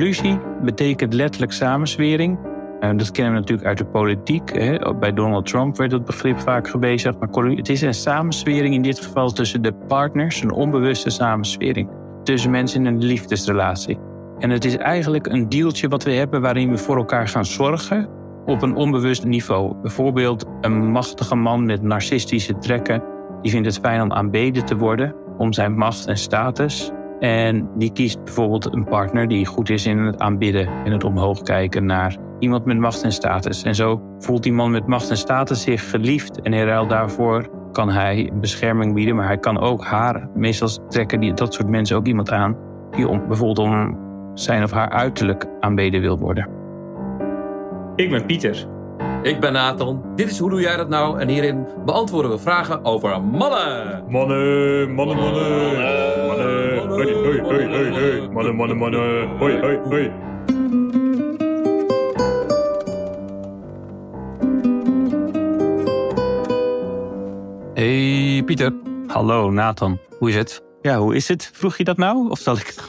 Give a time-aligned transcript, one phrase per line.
[0.00, 2.38] collusie betekent letterlijk samenswering.
[2.80, 4.52] En dat kennen we natuurlijk uit de politiek.
[4.52, 4.94] Hè.
[4.98, 7.18] Bij Donald Trump werd het begrip vaak gebezigd.
[7.18, 11.88] Maar het is een samenswering in dit geval tussen de partners, een onbewuste samenswering.
[12.22, 13.98] Tussen mensen in een liefdesrelatie.
[14.38, 18.08] En het is eigenlijk een dealtje wat we hebben waarin we voor elkaar gaan zorgen
[18.46, 19.74] op een onbewust niveau.
[19.82, 23.02] Bijvoorbeeld een machtige man met narcistische trekken.
[23.42, 26.92] Die vindt het fijn om aanbeden te worden om zijn macht en status.
[27.20, 31.42] En die kiest bijvoorbeeld een partner die goed is in het aanbidden en het omhoog
[31.42, 33.62] kijken naar iemand met macht en status.
[33.62, 37.48] En zo voelt die man met macht en status zich geliefd en in ruil daarvoor
[37.72, 41.96] kan hij bescherming bieden, maar hij kan ook haar, meestal trekken die, dat soort mensen
[41.96, 42.56] ook iemand aan
[42.90, 43.98] die om, bijvoorbeeld om
[44.34, 46.48] zijn of haar uiterlijk aanbeden wil worden.
[47.96, 48.66] Ik ben Pieter.
[49.22, 50.02] Ik ben Nathan.
[50.16, 51.20] Dit is Hoe Doe Jij Dat Nou?
[51.20, 54.04] En hierin beantwoorden we vragen over mannen.
[54.08, 56.26] Mannen, mannen, mannen.
[56.26, 58.28] Mannen, hoi, hoi, hoi, hoi, hoi.
[58.28, 59.28] Mannen, mannen, mannen.
[59.38, 60.12] Hoi, hoi, hoi.
[67.74, 68.72] Hey Pieter.
[69.06, 69.98] Hallo Nathan.
[70.18, 70.62] Hoe is het?
[70.82, 71.50] Ja, hoe is het?
[71.54, 72.30] Vroeg je dat nou?
[72.30, 72.82] Of zal ik het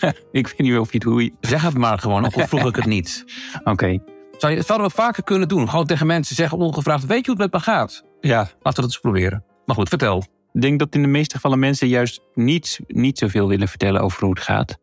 [0.32, 1.32] Ik weet niet of je het hoe je...
[1.40, 3.24] Zeg het maar gewoon, of vroeg ik het niet.
[3.64, 3.98] Oké.
[4.38, 5.68] Zou je, zouden we vaker kunnen doen?
[5.68, 8.04] Gewoon tegen mensen zeggen ongevraagd, weet je hoe het met me gaat?
[8.20, 8.38] Ja.
[8.38, 9.44] Laten we dat eens proberen.
[9.66, 10.24] Maar goed, vertel.
[10.52, 14.20] Ik denk dat in de meeste gevallen mensen juist niet, niet zoveel willen vertellen over
[14.24, 14.78] hoe het gaat.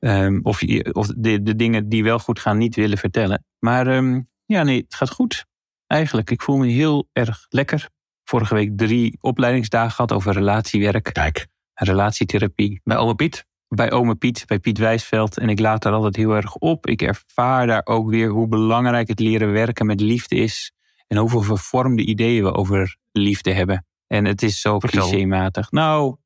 [0.00, 0.62] Um, of
[0.92, 3.44] of de, de dingen die wel goed gaan niet willen vertellen.
[3.58, 5.46] Maar um, ja, nee, het gaat goed.
[5.86, 7.88] Eigenlijk, ik voel me heel erg lekker.
[8.24, 11.10] Vorige week drie opleidingsdagen gehad over relatiewerk.
[11.12, 11.46] Kijk.
[11.74, 12.80] Relatietherapie.
[12.84, 13.46] Bij Ome Piet?
[13.74, 15.38] Bij Ome Piet, bij Piet Wijsveld.
[15.38, 16.86] En ik laat daar altijd heel erg op.
[16.86, 20.72] Ik ervaar daar ook weer hoe belangrijk het leren werken met liefde is.
[21.06, 23.86] En hoeveel vervormde ideeën we over liefde hebben.
[24.06, 25.70] En het is zo clichématig.
[25.70, 26.16] Nou,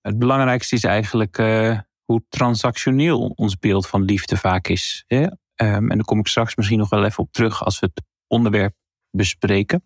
[0.00, 5.04] het belangrijkste is eigenlijk uh, hoe transactioneel ons beeld van liefde vaak is.
[5.06, 5.22] Hè?
[5.22, 8.04] Um, en daar kom ik straks misschien nog wel even op terug als we het
[8.26, 8.74] onderwerp
[9.10, 9.82] bespreken.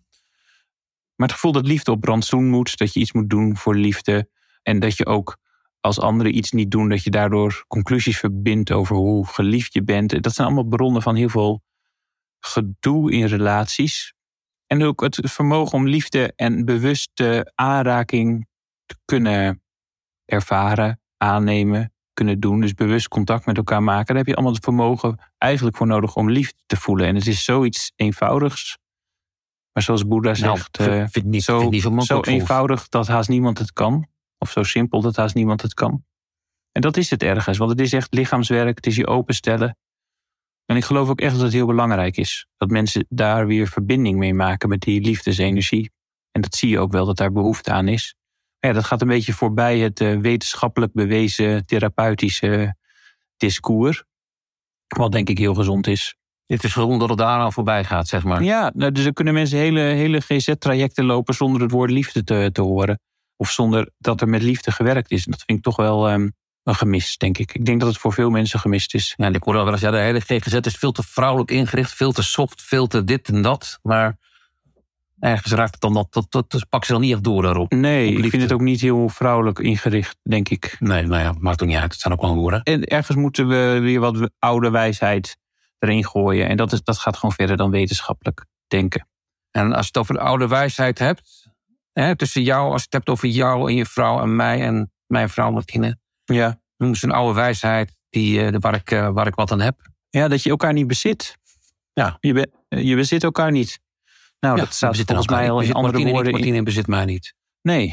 [1.15, 4.29] Maar het gevoel dat liefde op brandstoen moet, dat je iets moet doen voor liefde.
[4.63, 5.41] En dat je ook
[5.83, 10.23] als anderen iets niet doen, dat je daardoor conclusies verbindt over hoe geliefd je bent.
[10.23, 11.61] Dat zijn allemaal bronnen van heel veel
[12.39, 14.13] gedoe in relaties.
[14.67, 18.47] En ook het vermogen om liefde en bewuste aanraking
[18.85, 19.63] te kunnen
[20.25, 22.61] ervaren, aannemen, kunnen doen.
[22.61, 24.05] Dus bewust contact met elkaar maken.
[24.05, 27.07] Daar heb je allemaal het vermogen eigenlijk voor nodig om liefde te voelen.
[27.07, 28.77] En het is zoiets eenvoudigs.
[29.73, 33.29] Maar zoals Boeddha nou, zegt, nou, vind, niet, zo, niet zo, zo eenvoudig dat haast
[33.29, 34.11] niemand het kan.
[34.43, 36.03] Of zo simpel dat haast niemand het kan.
[36.71, 39.77] En dat is het ergens, want het is echt lichaamswerk, het is je openstellen.
[40.65, 42.47] En ik geloof ook echt dat het heel belangrijk is.
[42.57, 45.91] Dat mensen daar weer verbinding mee maken met die liefdesenergie.
[46.31, 48.15] En dat zie je ook wel dat daar behoefte aan is.
[48.59, 52.75] Maar ja, dat gaat een beetje voorbij het uh, wetenschappelijk bewezen therapeutische
[53.37, 54.03] discours.
[54.87, 56.15] Wat denk ik heel gezond is.
[56.45, 58.43] Het is gewoon dat het daar aan voorbij gaat, zeg maar.
[58.43, 62.49] Ja, nou, dus er kunnen mensen hele, hele GZ-trajecten lopen zonder het woord liefde te,
[62.51, 62.99] te horen.
[63.43, 65.25] Of zonder dat er met liefde gewerkt is.
[65.25, 66.33] Dat vind ik toch wel um,
[66.63, 67.53] een gemis, denk ik.
[67.53, 69.13] Ik denk dat het voor veel mensen gemist is.
[69.17, 72.11] Ja, ik hoor wel eens, ja, de hele GGZ is veel te vrouwelijk ingericht, veel
[72.11, 73.79] te soft, veel te dit en dat.
[73.81, 74.17] Maar
[75.19, 77.71] ergens raakt het dan dat, dat, dat, dat pak ze dan niet echt door daarop.
[77.71, 80.75] Nee, ik vind het ook niet heel vrouwelijk ingericht, denk ik.
[80.79, 81.91] Nee, nou ja, maakt ook niet uit.
[81.91, 82.63] Het zijn ook wel woorden.
[82.63, 85.37] En ergens moeten we weer wat oude wijsheid
[85.79, 86.47] erin gooien.
[86.47, 89.07] En dat, is, dat gaat gewoon verder dan wetenschappelijk denken.
[89.51, 91.42] En als je het over de oude wijsheid hebt,
[91.93, 94.91] hè, tussen jou, als je het hebt over jou en je vrouw en mij en
[95.07, 95.97] mijn vrouw Martine.
[96.23, 96.61] Ja.
[96.77, 99.91] Noem ze een oude wijsheid die, uh, waar, ik, uh, waar ik wat aan heb.
[100.09, 101.37] Ja, dat je elkaar niet bezit.
[101.93, 102.17] Ja.
[102.19, 103.79] Je, be, je bezit elkaar niet.
[104.39, 106.33] Nou, ja, dat staat volgens mij al in andere Martine woorden.
[106.33, 107.33] Niet, Martine bezit mij niet.
[107.61, 107.89] Nee,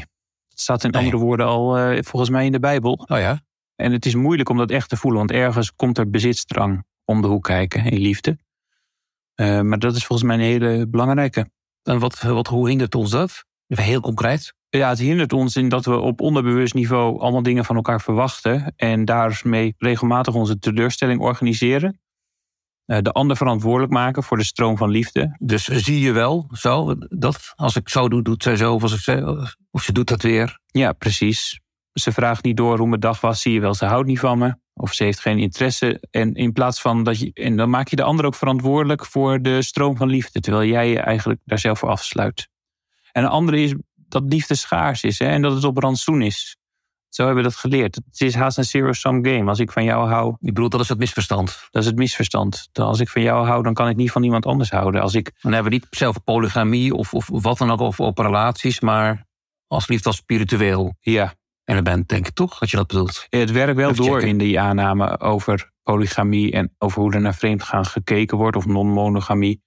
[0.49, 1.03] het staat in nee.
[1.03, 2.93] andere woorden al uh, volgens mij in de Bijbel.
[2.93, 3.41] Oh ja?
[3.75, 7.21] En het is moeilijk om dat echt te voelen, want ergens komt er bezitstrang om
[7.21, 8.37] de hoek kijken in liefde.
[9.35, 11.51] Uh, maar dat is volgens mij een hele belangrijke.
[11.83, 13.45] En wat, wat, hoe hindert ons dat?
[13.71, 14.53] Even heel concreet.
[14.69, 18.73] Ja, het hindert ons in dat we op onderbewust niveau allemaal dingen van elkaar verwachten.
[18.75, 21.99] En daarmee regelmatig onze teleurstelling organiseren.
[22.85, 25.35] Uh, de ander verantwoordelijk maken voor de stroom van liefde.
[25.39, 28.73] Dus zie je wel zo dat als ik zo doe, doet zij zo.
[28.73, 29.37] Of, als ik zo,
[29.71, 30.59] of ze doet dat weer.
[30.65, 31.59] Ja, precies.
[31.93, 33.41] Ze vraagt niet door hoe mijn dag was.
[33.41, 34.55] Zie je wel, ze houdt niet van me.
[34.73, 36.07] Of ze heeft geen interesse.
[36.09, 37.31] En in plaats van dat je.
[37.33, 40.39] En dan maak je de ander ook verantwoordelijk voor de stroom van liefde.
[40.39, 42.49] Terwijl jij je eigenlijk daar zelf voor afsluit.
[43.11, 46.55] En een andere is dat liefde schaars is hè, en dat het op rantsoen is.
[47.09, 47.95] Zo hebben we dat geleerd.
[47.95, 49.49] Het is haast een zero-sum game.
[49.49, 50.29] Als ik van jou hou.
[50.39, 51.67] Ik bedoel, dat is het misverstand.
[51.71, 52.69] Dat is het misverstand.
[52.73, 55.01] Als ik van jou hou, dan kan ik niet van iemand anders houden.
[55.01, 55.31] Als ik...
[55.41, 59.27] Dan hebben we niet zelf polygamie of, of wat dan ook, of op relaties, maar
[59.67, 60.95] als liefde als spiritueel.
[60.99, 61.33] Ja.
[61.63, 63.25] En dan bent, denk ik toch, dat je dat bedoelt.
[63.29, 67.85] Het werkt wel door in die aanname over polygamie en over hoe er naar vreemdgaan
[67.85, 69.61] gekeken wordt of non-monogamie.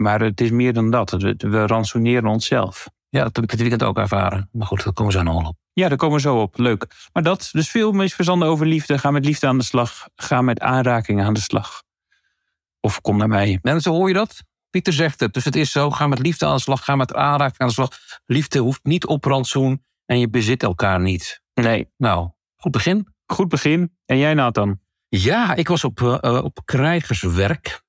[0.00, 1.10] Maar het is meer dan dat.
[1.10, 2.88] We, we ransoneren onszelf.
[3.08, 4.48] Ja, dat heb ik dit weekend ook ervaren.
[4.52, 5.56] Maar goed, daar komen we zo nog op.
[5.72, 6.58] Ja, daar komen we zo op.
[6.58, 7.08] Leuk.
[7.12, 8.98] Maar dat, dus veel misverstanden over liefde.
[8.98, 10.08] Ga met liefde aan de slag.
[10.14, 11.82] Ga met aanraking aan de slag.
[12.80, 13.58] Of kom naar mij.
[13.62, 14.42] Mensen, hoor je dat?
[14.70, 15.34] Pieter zegt het.
[15.34, 15.90] Dus het is zo.
[15.90, 16.84] Ga met liefde aan de slag.
[16.84, 17.90] Ga met aanraking aan de slag.
[18.26, 19.84] Liefde hoeft niet op rantsoen.
[20.06, 21.42] En je bezit elkaar niet.
[21.54, 21.88] Nee.
[21.96, 23.14] Nou, goed begin.
[23.26, 23.96] Goed begin.
[24.06, 24.80] En jij Nathan?
[25.08, 27.82] Ja, ik was op, eh, op krijgerswerk.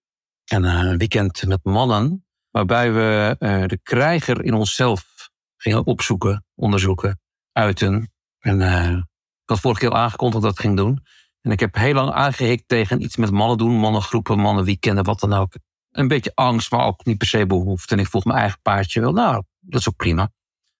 [0.51, 2.25] En eh, een weekend met mannen.
[2.50, 7.19] Waarbij we eh, de krijger in onszelf gingen opzoeken, onderzoeken,
[7.51, 8.12] uiten.
[8.39, 11.06] En eh, ik had vorige keer al aangekondigd dat ik ging doen.
[11.42, 13.75] En ik heb heel lang aangehikt tegen iets met mannen doen.
[13.75, 15.53] Mannengroepen, mannenweekenden, wat dan ook.
[15.92, 17.94] Een beetje angst, maar ook niet per se behoefte.
[17.94, 19.12] En ik volg mijn eigen paardje wel.
[19.12, 20.31] Nou, dat is ook prima.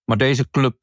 [0.06, 0.75] Maar deze club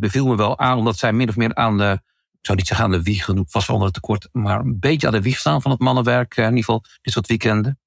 [0.00, 2.00] beviel me wel aan, omdat zij min of meer aan de,
[2.32, 4.78] ik zou niet zeggen aan de wieg genoeg, was wel onder het tekort, maar een
[4.78, 6.36] beetje aan de wieg staan van het mannenwerk.
[6.36, 7.78] in ieder geval dit soort weekenden.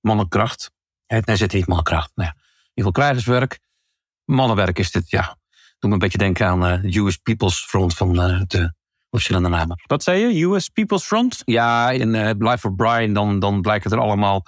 [0.00, 0.70] Mannenkracht.
[1.06, 2.10] Nee, zit niet mannenkracht.
[2.14, 3.60] Nou ja, in ieder geval krijgerswerk.
[4.24, 5.38] Mannenwerk is dit, ja.
[5.78, 8.74] Doe me een beetje denken aan eh, de US People's Front van eh, de
[9.10, 9.82] verschillende namen.
[9.86, 10.44] Wat zei je?
[10.44, 11.42] US People's Front?
[11.44, 14.42] Ja, in uh, Life of Brian, dan, dan blijken er allemaal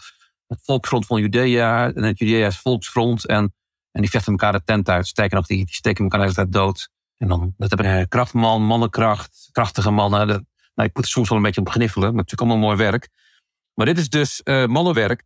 [0.46, 3.26] het volksfront van Judea en het Judea's volksfront.
[3.26, 3.54] En,
[3.90, 5.06] en die vechten elkaar de tent uit.
[5.06, 6.88] Sterker nog, die, die steken elkaar de hele tijd dood.
[7.16, 10.26] En dan, dat hebben uh, krachtman, mannenkracht, krachtige mannen.
[10.26, 10.42] Dat,
[10.74, 12.76] nou, ik moet er soms wel een beetje op gniffelen, maar het is natuurlijk allemaal
[12.76, 13.08] mooi werk.
[13.74, 15.24] Maar dit is dus uh, mannenwerk.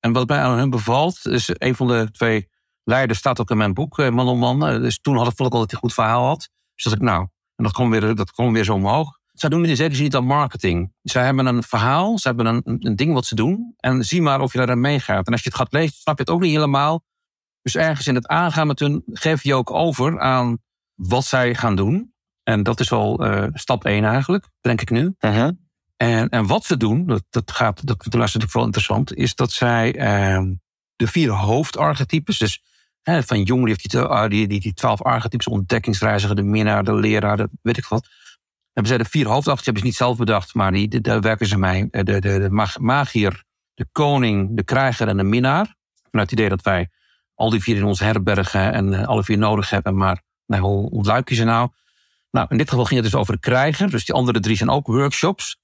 [0.00, 2.48] En wat mij aan hen bevalt, is een van de twee
[2.84, 4.60] leiders staat ook in mijn boek, uh, Man om Man.
[4.60, 6.50] Dus toen had ik, vond al dat hij een goed verhaal had.
[6.74, 7.20] Dus dat ik, nou,
[7.56, 9.18] en dat kwam weer, dat kwam weer zo omhoog.
[9.32, 10.92] Zij doen in zekere zin niet aan marketing.
[11.02, 13.74] Zij hebben een verhaal, ze hebben een, een ding wat ze doen.
[13.76, 15.26] En zie maar of je daarin meegaat.
[15.26, 17.04] En als je het gaat lezen, snap je het ook niet helemaal.
[17.62, 20.58] Dus ergens in het aangaan met hun geef je ook over aan
[20.94, 22.12] wat zij gaan doen.
[22.42, 25.14] En dat is al uh, stap één eigenlijk, denk ik nu.
[25.18, 25.48] -huh.
[25.98, 29.52] En, en wat ze doen, dat, dat, gaat, dat vind natuurlijk vooral interessant, is dat
[29.52, 30.52] zij uh,
[30.96, 32.62] de vier hoofdarchetypes, dus
[33.02, 37.36] hè, van Jung heeft die, die, die, die twaalf archetypes, ontdekkingsreiziger, de minnaar, de leraar,
[37.36, 38.08] de, weet ik wat.
[38.72, 41.58] Hebben zij de vier hoofdarchetypes, hebben ze niet zelf bedacht, maar die, daar werken ze
[41.58, 41.88] mee.
[41.90, 45.74] De, de, de mag, magier, de koning, de krijger en de minnaar.
[46.10, 46.88] Vanuit het idee dat wij
[47.34, 50.90] al die vier in ons herbergen en uh, alle vier nodig hebben, maar nou, hoe
[50.90, 51.70] ontluik je ze nou?
[52.30, 53.90] Nou, in dit geval ging het dus over de krijger.
[53.90, 55.58] Dus die andere drie zijn ook workshops.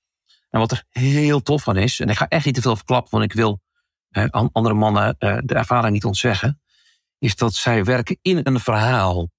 [0.54, 3.10] En wat er heel tof van is, en ik ga echt niet te veel verklappen,
[3.10, 3.60] want ik wil
[4.52, 6.60] andere mannen eh, de ervaring niet ontzeggen,
[7.18, 9.30] is dat zij werken in een verhaal.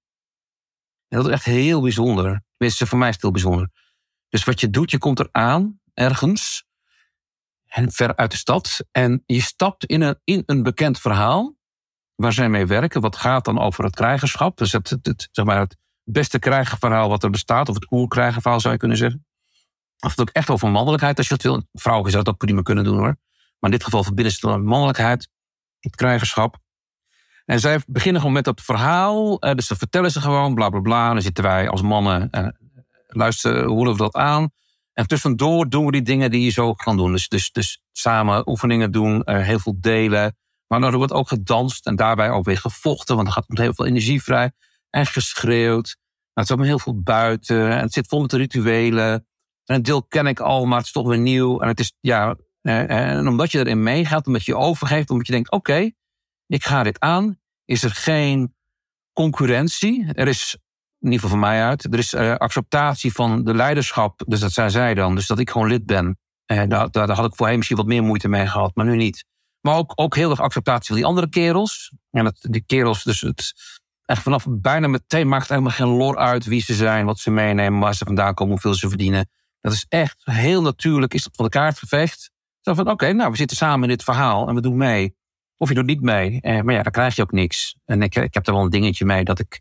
[1.08, 2.44] En dat is echt heel bijzonder.
[2.56, 3.70] Tenminste, voor mij is het heel bijzonder.
[4.28, 6.64] Dus wat je doet, je komt eraan, ergens,
[7.66, 11.56] en ver uit de stad, en je stapt in een, in een bekend verhaal,
[12.14, 13.00] waar zij mee werken.
[13.00, 14.56] Wat gaat dan over het krijgerschap?
[14.56, 18.60] Dus het, het, het zeg maar het beste krijgerverhaal wat er bestaat, of het oerkrijgerverhaal
[18.60, 19.25] zou je kunnen zeggen.
[20.00, 21.62] Of het ook echt over mannelijkheid, als je dat wil.
[21.72, 23.16] Vrouwen zou het ook prima kunnen doen hoor.
[23.58, 25.28] Maar in dit geval verbinden ze het mannelijkheid,
[25.80, 26.58] het krijgerschap.
[27.44, 29.38] En zij beginnen gewoon met dat verhaal.
[29.38, 31.06] Dus dan vertellen ze gewoon, bla bla bla.
[31.06, 32.48] En dan zitten wij als mannen, eh,
[33.06, 34.50] luisteren, horen we dat aan.
[34.92, 37.12] En tussendoor doen we die dingen die je zo kan doen.
[37.12, 40.36] Dus, dus, dus samen oefeningen doen, uh, heel veel delen.
[40.66, 43.16] Maar dan wordt ook gedanst en daarbij ook weer gevochten.
[43.16, 44.52] Want er gaat heel veel energie vrij.
[44.90, 45.96] En geschreeuwd.
[46.34, 47.70] Nou, het is ook heel veel buiten.
[47.70, 49.26] En het zit vol met rituelen.
[49.66, 51.60] En een deel ken ik al, maar het is toch weer nieuw.
[51.60, 55.50] En het is, ja, en omdat je erin meegaat, omdat je overgeeft, omdat je denkt,
[55.50, 55.90] oké,
[56.46, 58.54] ik ga dit aan, is er geen
[59.12, 60.06] concurrentie.
[60.12, 60.56] Er is,
[61.00, 64.22] in ieder geval van mij uit, er is uh, acceptatie van de leiderschap.
[64.26, 66.18] Dus dat zei zij dan, dus dat ik gewoon lid ben.
[66.46, 69.24] En daar, daar had ik voorheen misschien wat meer moeite mee gehad, maar nu niet.
[69.60, 71.92] Maar ook, ook heel erg acceptatie van die andere kerels.
[72.10, 73.52] En dat, die kerels, dus het,
[74.04, 77.30] echt vanaf bijna meteen maakt het helemaal geen lor uit wie ze zijn, wat ze
[77.30, 79.28] meenemen, waar ze vandaan komen, hoeveel ze verdienen.
[79.66, 82.30] Dat is echt heel natuurlijk, is dat van de kaart geveegd.
[82.60, 85.16] Zo van, oké, nou, we zitten samen in dit verhaal en we doen mee.
[85.56, 87.76] Of je doet niet mee, eh, maar ja, dan krijg je ook niks.
[87.84, 89.60] En ik, ik heb er wel een dingetje mee dat ik,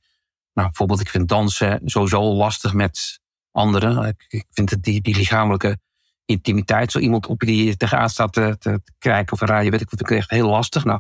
[0.54, 3.20] nou, bijvoorbeeld, ik vind dansen sowieso lastig met
[3.52, 4.08] anderen.
[4.08, 5.78] Ik, ik vind het die, die lichamelijke
[6.26, 9.82] intimiteit, zo iemand op die je tegenaan staat te, te kijken of een raaien, weet
[9.82, 10.84] ik wat, ik echt heel lastig.
[10.84, 11.00] Nou,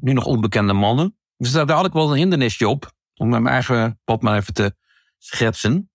[0.00, 1.16] nu nog onbekende mannen.
[1.36, 4.54] Dus daar, daar had ik wel een hindernisje op, om mijn eigen pad maar even
[4.54, 4.74] te
[5.18, 5.91] schetsen.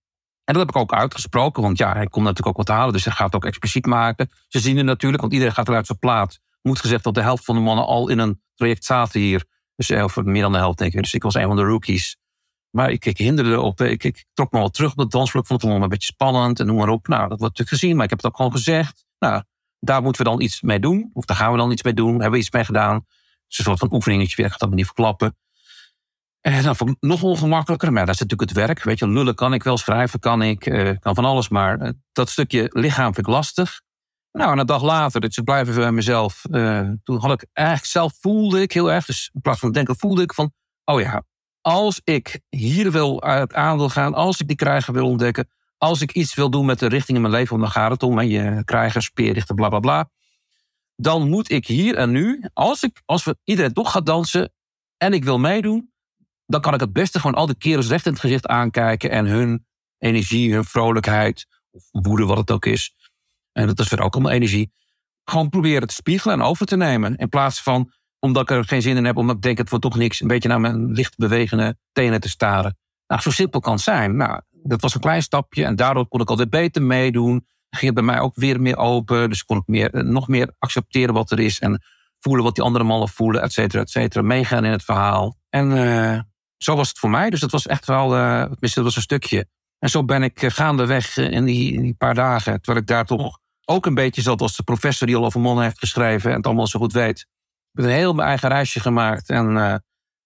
[0.47, 3.05] En dat heb ik ook uitgesproken, want ja, hij komt natuurlijk ook wat halen, dus
[3.05, 4.29] hij gaat het ook expliciet maken.
[4.47, 6.39] Ze zien het natuurlijk, want iedereen gaat eruit zijn plaat.
[6.61, 9.45] Moet gezegd dat de helft van de mannen al in een traject zaten hier.
[9.75, 11.01] Dus of meer dan de helft, denk ik.
[11.01, 12.17] Dus ik was een van de rookies.
[12.69, 15.41] Maar ik, ik hinderde op, ik, ik trok me wel terug op de dansvloer.
[15.41, 17.07] Ik vond het nog een beetje spannend en noem maar op.
[17.07, 19.05] Nou, dat wordt natuurlijk gezien, maar ik heb het ook gewoon gezegd.
[19.19, 19.43] Nou,
[19.79, 21.09] daar moeten we dan iets mee doen.
[21.13, 22.11] Of daar gaan we dan iets mee doen.
[22.11, 23.05] Hebben we iets mee gedaan.
[23.47, 25.37] Dus een soort van oefeningetje, ik ga dat maar niet verklappen.
[26.47, 27.93] En vond ik nog ongemakkelijker.
[27.93, 28.83] Maar dat is natuurlijk het werk.
[28.83, 31.49] Weet je, lullen kan ik wel, schrijven kan ik, uh, kan van alles.
[31.49, 33.81] Maar uh, dat stukje lichaam vind ik lastig.
[34.31, 36.45] Nou, en een dag later, dus ik blijf even bij mezelf.
[36.51, 39.97] eh, toen had ik eigenlijk zelf voelde ik heel erg, dus in plaats van denken,
[39.97, 40.51] voelde ik van,
[40.85, 41.23] oh ja,
[41.61, 46.01] als ik hier wil uit aan wil gaan, als ik die krijger wil ontdekken, als
[46.01, 48.23] ik iets wil doen met de richting in mijn leven, dan gaat het om, hè,
[48.23, 50.09] je krijger, speerrichter, bla bla bla,
[50.95, 54.53] dan moet ik hier en nu, als, ik, als we iedereen toch gaat dansen
[54.97, 55.91] en ik wil meedoen,
[56.47, 59.25] dan kan ik het beste gewoon al die kerels recht in het gezicht aankijken en
[59.25, 59.65] hun
[59.97, 62.95] energie, hun vrolijkheid, of woede, wat het ook is.
[63.51, 64.71] En dat is weer ook allemaal energie.
[65.23, 67.15] Gewoon proberen te spiegelen en over te nemen.
[67.15, 69.85] In plaats van, omdat ik er geen zin in heb, omdat ik denk het wordt
[69.85, 72.77] toch niks, een beetje naar mijn licht bewegende tenen te staren.
[73.07, 74.15] Nou, zo simpel kan het zijn.
[74.15, 77.47] Nou, dat was een klein stapje en daardoor kon ik altijd beter meedoen.
[77.69, 79.29] Ging het bij mij ook weer meer open.
[79.29, 81.83] Dus kon ik meer, eh, nog meer accepteren wat er is en
[82.19, 84.21] voelen wat die andere mannen voelen, et cetera, et cetera.
[84.21, 85.37] Meegaan in het verhaal.
[85.49, 86.19] En eh,
[86.57, 87.29] zo was het voor mij.
[87.29, 89.47] Dus dat was echt wel, eh tenminste, dat was een stukje.
[89.79, 92.87] En zo ben ik eh, gaandeweg eh, in die, in die paar dagen, terwijl ik
[92.87, 96.29] daar toch ook een beetje zat als de professor die al over mannen heeft geschreven
[96.29, 97.19] en het allemaal zo goed weet.
[97.19, 99.29] Ik heb een heel mijn eigen reisje gemaakt.
[99.29, 99.57] En,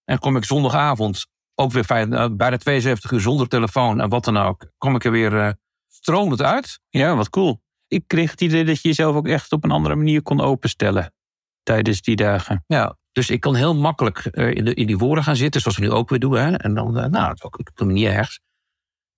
[0.03, 4.23] en kom ik zondagavond, ook weer fijn, eh, bijna 72 uur zonder telefoon en wat
[4.23, 5.51] dan ook, kom ik er weer eh,
[5.87, 6.79] stromend uit.
[6.89, 7.61] Ja, wat cool.
[7.87, 11.13] Ik kreeg het idee dat je jezelf ook echt op een andere manier kon openstellen
[11.63, 12.63] tijdens die dagen.
[12.67, 15.77] Ja, dus ik kan heel makkelijk eh, in, de, in die woorden gaan zitten, zoals
[15.77, 16.33] we nu ook weer doen.
[16.33, 16.55] Hè?
[16.55, 17.59] En dan, eh, nou, dat is ook
[17.95, 18.39] ergens.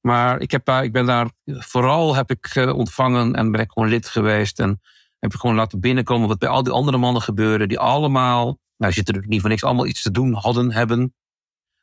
[0.02, 3.90] Maar ik, heb ik ben daar, vooral heb ik eh, ontvangen en ben ik gewoon
[3.90, 4.60] lid geweest.
[4.60, 4.82] En
[5.20, 7.68] heb ik gewoon laten binnenkomen wat bij al die andere mannen gebeurde.
[7.68, 11.16] Die allemaal, nou zitten er niet voor niks, allemaal iets te doen hadden, hebben.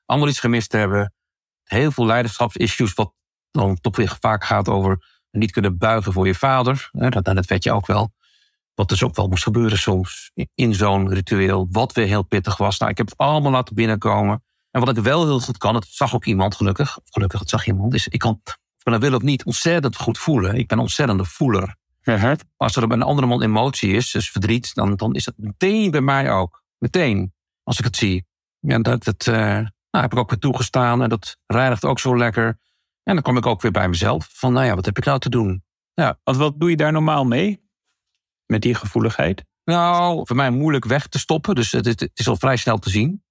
[0.05, 1.15] Allemaal iets gemist hebben.
[1.63, 3.15] Heel veel leiderschapsissues, wat
[3.51, 6.89] dan toch weer vaak gaat over niet kunnen buigen voor je vader.
[6.93, 8.13] Dat, nou, dat weet je ook wel.
[8.81, 11.69] Wat dus ook wel moest gebeuren soms in- zo'n ritueel.
[11.71, 12.79] Wat weer heel pittig was.
[12.79, 14.45] Nou, ik heb het allemaal laten binnenkomen.
[14.71, 16.99] En wat ik wel heel goed kan, dat zag ook iemand gelukkig.
[17.05, 17.95] Gelukkig, dat zag iemand.
[17.95, 20.55] Is, ik kan, ik dat wil of niet, ontzettend goed voelen.
[20.55, 21.77] Ik ben een ontzettende voeler.
[22.41, 25.35] Maar als er bij een andere man emotie is, dus verdriet, dan, dan is dat
[25.37, 26.63] meteen bij mij ook.
[26.79, 27.33] Meteen,
[27.63, 28.27] als ik het zie.
[28.59, 32.17] Ja, dat, dat eh, nou, heb ik ook weer toegestaan en dat reinigt ook zo
[32.17, 32.59] lekker.
[33.03, 34.29] En dan kom ik ook weer bij mezelf.
[34.33, 35.65] Van, nou ja, wat heb ik nou te doen?
[36.23, 37.69] Want wat doe je daar normaal mee?
[38.51, 39.45] Met die gevoeligheid?
[39.65, 41.55] Nou, voor mij moeilijk weg te stoppen.
[41.55, 43.23] Dus het, het, is al vrij snel te zien.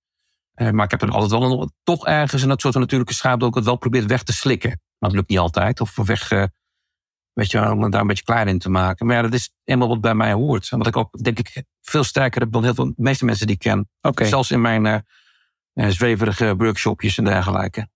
[0.53, 3.43] Eh, maar ik heb er altijd wel een, toch ergens in dat soort natuurlijke schaap
[3.43, 4.69] ook het wel probeert weg te slikken.
[4.69, 5.81] Maar dat lukt niet altijd.
[5.81, 6.43] Of weg, eh,
[7.33, 9.05] weet je, wel, om daar een beetje klaar in te maken.
[9.05, 10.71] Maar ja, dat is eenmaal wat bij mij hoort.
[10.71, 13.45] En wat ik ook, denk ik, veel sterker heb dan heel veel, de meeste mensen
[13.45, 13.89] die ik ken.
[14.01, 14.25] Oké.
[14.25, 17.87] Zelfs in mijn eh, zweverige workshopjes en dergelijke.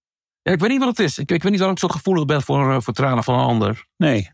[0.42, 1.18] Ja, ik weet niet wat het is.
[1.18, 3.88] Ik, ik weet niet waarom ik zo gevoelig ben voor, voor tranen van een ander.
[3.98, 4.32] Nee.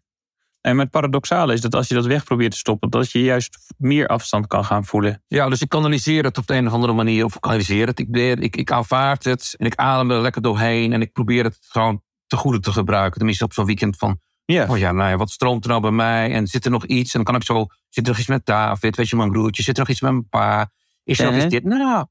[0.62, 3.74] En het paradoxale is dat als je dat weg probeert te stoppen, dat je juist
[3.78, 5.24] meer afstand kan gaan voelen.
[5.28, 7.26] Ja, dus ik kanaliseer het op de een of andere manier.
[7.26, 8.00] Of ik kanaliseer het.
[8.00, 9.56] Ik, ik, ik aanvaard het.
[9.58, 10.94] En ik adem er lekker doorheen.
[10.94, 13.18] En ik probeer het gewoon te goede te gebruiken.
[13.18, 14.20] Tenminste op zo'n weekend van...
[14.46, 14.68] Ja.
[14.70, 16.32] Oh ja, nou ja, wat stroomt er nou bij mij?
[16.34, 17.14] En zit er nog iets?
[17.14, 17.66] En dan kan ik zo...
[17.90, 18.96] Zit er nog iets met David?
[18.96, 19.64] Weet je, mijn broertje?
[19.64, 20.72] Zit er nog iets met mijn pa?
[21.04, 21.64] Is er nog iets dit?
[21.64, 22.06] Nou...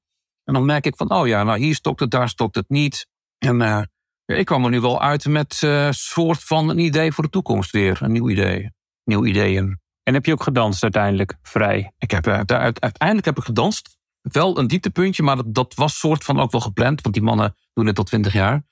[0.45, 1.11] En dan merk ik van...
[1.11, 3.07] Oh ja, nou hier stokt het, daar stokt het niet.
[3.39, 3.83] En eh,
[4.37, 7.71] ik kwam er nu wel uit met een soort van een idee voor de toekomst
[7.71, 7.99] weer.
[8.03, 8.71] Een nieuw idee.
[9.05, 9.81] Nieuw ideeën.
[10.03, 11.93] En heb je ook gedanst uiteindelijk, vrij?
[11.99, 13.97] Ik heb, eh, daar- uiteindelijk heb ik gedanst.
[14.21, 17.01] Wel een dieptepuntje, maar dat, dat was soort van ook wel gepland.
[17.03, 18.63] Want die mannen doen het tot 20 jaar.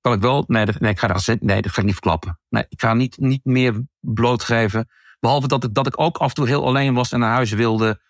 [0.00, 0.44] Kan ik wel?
[0.46, 2.40] Nee, dat, nee, ik ga daar, zet- nee, dat ga ik niet verklappen.
[2.48, 4.88] Nee, ik ga niet, niet meer blootgeven.
[5.20, 7.50] Behalve dat ik, dat ik ook af en toe heel alleen was en naar huis
[7.52, 8.00] wilde.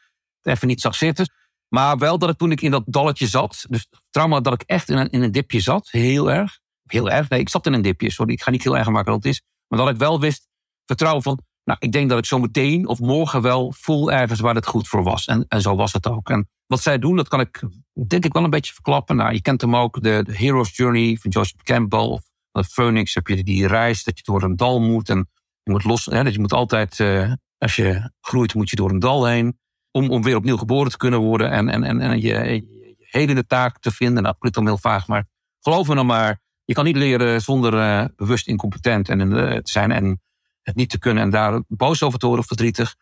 [0.42, 1.30] Even niet zag zitten.
[1.68, 3.64] Maar wel dat ik toen ik in dat dalletje zat.
[3.68, 5.88] Dus trauma dat ik echt in een, in een dipje zat.
[5.90, 6.58] Heel erg.
[6.92, 7.28] Heel erg.
[7.28, 8.10] Nee, ik zat in een dipje.
[8.10, 9.42] Sorry, ik ga niet heel erg maken wat het is.
[9.68, 10.48] Maar dat ik wel wist,
[10.86, 11.40] vertrouwen van.
[11.64, 14.88] Nou, ik denk dat ik zo meteen of morgen wel voel ergens waar het goed
[14.88, 15.24] voor was.
[15.24, 16.30] En, en zo was het ook.
[16.30, 17.62] En wat zij doen, dat kan ik
[18.06, 19.16] denk ik wel een beetje verklappen.
[19.16, 21.98] Nou, je kent hem ook, de, Hero's Journey van Joseph Campbell.
[21.98, 25.08] Of de Phoenix heb je die reis dat je door een dal moet.
[25.08, 25.28] En
[25.62, 28.90] je moet los, hè, dat je moet altijd, eh, als je groeit, moet je door
[28.90, 29.58] een dal heen.
[29.90, 31.50] Om, om weer opnieuw geboren te kunnen worden.
[31.50, 34.22] En, en, en, en je, je, hedende taak te vinden.
[34.22, 35.26] Nou, klinkt dan heel vaag, maar
[35.60, 36.40] geloof me dan maar.
[36.68, 39.90] Je kan niet leren zonder eh, bewust incompetent en, eh, te zijn.
[39.90, 40.20] En
[40.62, 42.96] het niet te kunnen en daar boos over te worden of verdrietig.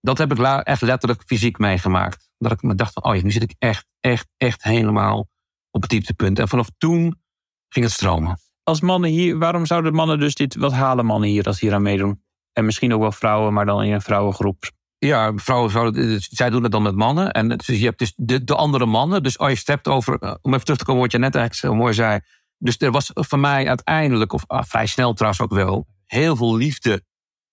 [0.00, 2.28] Dat heb ik echt letterlijk fysiek meegemaakt.
[2.38, 5.28] Dat ik me dacht van, oh ja, nu zit ik echt, echt, echt helemaal
[5.70, 6.38] op het dieptepunt.
[6.38, 7.20] En vanaf toen
[7.68, 8.38] ging het stromen.
[8.62, 11.82] Als mannen hier, waarom zouden mannen dus dit, wat halen mannen hier als hier aan
[11.82, 12.22] meedoen?
[12.52, 14.70] En misschien ook wel vrouwen, maar dan in een vrouwengroep.
[14.98, 17.30] Ja, vrouwen zouden, zij doen het dan met mannen.
[17.32, 19.22] En dus je hebt dus de, de andere mannen.
[19.22, 21.34] Dus als je het hebt over, eh, om even terug te komen wat je net
[21.34, 22.20] eigenlijk zo mooi zei.
[22.58, 26.56] Dus er was voor mij uiteindelijk, of ah, vrij snel trouwens ook wel, heel veel
[26.56, 27.04] liefde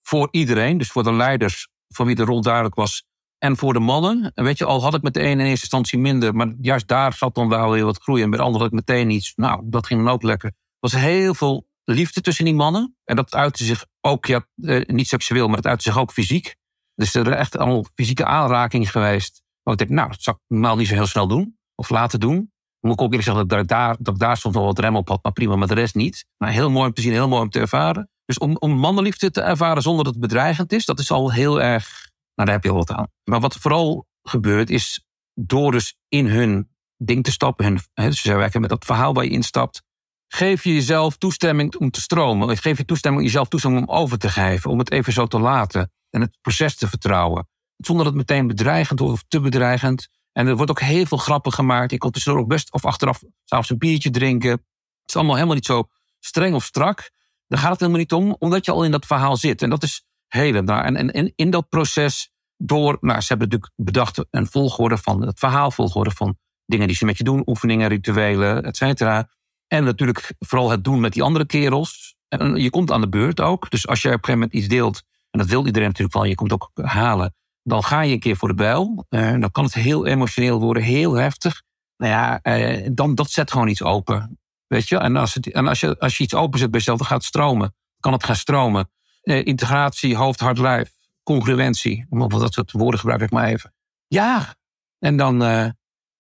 [0.02, 0.78] voor iedereen.
[0.78, 3.06] Dus voor de leiders, voor wie de rol duidelijk was.
[3.38, 4.32] En voor de mannen.
[4.34, 6.36] En weet je, al had ik met de ene in eerste instantie minder.
[6.36, 8.22] Maar juist daar zat dan wel weer wat groei.
[8.22, 9.34] En bij de andere had ik meteen iets.
[9.36, 10.50] Nou, dat ging dan ook lekker.
[10.50, 12.96] Er was heel veel liefde tussen die mannen.
[13.04, 16.56] En dat uitte zich ook, ja, eh, niet seksueel, maar dat uitte zich ook fysiek.
[16.96, 19.42] Dus er is echt allemaal fysieke aanraking geweest.
[19.64, 21.58] Maar ik denk, nou, dat zou ik normaal niet zo heel snel doen.
[21.76, 22.52] Of laten doen.
[22.82, 25.08] Moet ik ook eerlijk zeggen dat ik daar, dat daar soms wel wat rem op
[25.08, 25.24] had.
[25.24, 26.26] Maar prima, maar de rest niet.
[26.38, 28.10] Maar heel mooi om te zien, heel mooi om te ervaren.
[28.26, 31.62] Dus om, om mannenliefde te ervaren zonder dat het bedreigend is, dat is al heel
[31.62, 32.10] erg.
[32.36, 33.08] Nou, daar heb je al wat aan.
[33.24, 37.66] Maar wat vooral gebeurt, is door dus in hun ding te stappen.
[37.66, 39.84] Hun, hè, dus werken met dat verhaal waar je instapt.
[40.28, 42.58] Geef je jezelf toestemming om te stromen.
[42.58, 44.70] Geef je toestemming jezelf toestemming om over te geven.
[44.70, 45.92] Om het even zo te laten.
[46.10, 47.48] En het proces te vertrouwen.
[47.78, 50.10] Zonder dat het meteen bedreigend of te bedreigend.
[50.32, 51.92] En er wordt ook heel veel grappen gemaakt.
[51.92, 54.52] Je kan tussendoor ook best of achteraf s'avonds een biertje drinken.
[54.52, 54.62] Het
[55.06, 55.88] is allemaal helemaal niet zo
[56.20, 57.12] streng of strak.
[57.48, 59.62] Daar gaat het helemaal niet om, omdat je al in dat verhaal zit.
[59.62, 60.84] En dat is helemaal.
[60.84, 65.26] En, en, en in dat proces door, nou, ze hebben natuurlijk bedacht een volgorde van
[65.26, 69.30] het verhaal, volgorde van dingen die ze met je doen, oefeningen, rituelen, et cetera.
[69.68, 72.16] En natuurlijk vooral het doen met die andere kerels.
[72.28, 73.70] En je komt aan de beurt ook.
[73.70, 76.24] Dus als je op een gegeven moment iets deelt, en dat wil iedereen natuurlijk wel,
[76.24, 79.06] je komt ook halen, dan ga je een keer voor de bijl.
[79.10, 81.64] Uh, dan kan het heel emotioneel worden, heel heftig.
[81.98, 84.40] Nou ja, uh, dan dat zet gewoon iets open.
[84.68, 84.98] Weet je?
[84.98, 87.28] En als, het, en als, je, als je iets openzet bij jezelf, dan gaat het
[87.28, 87.76] stromen.
[88.00, 88.92] kan het gaan stromen.
[89.24, 90.92] Uh, integratie, hoofd, hart, lijf,
[91.24, 92.06] congruentie.
[92.10, 93.74] Dat soort woorden gebruik ik maar even.
[94.08, 94.56] Ja,
[95.00, 95.40] en dan,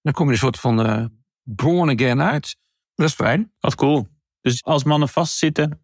[0.02, 1.12] dan kom je een soort van
[1.44, 2.58] born again uit.
[2.96, 3.54] Dat is fijn.
[3.60, 4.08] Wat cool.
[4.42, 5.82] Dus als mannen vastzitten,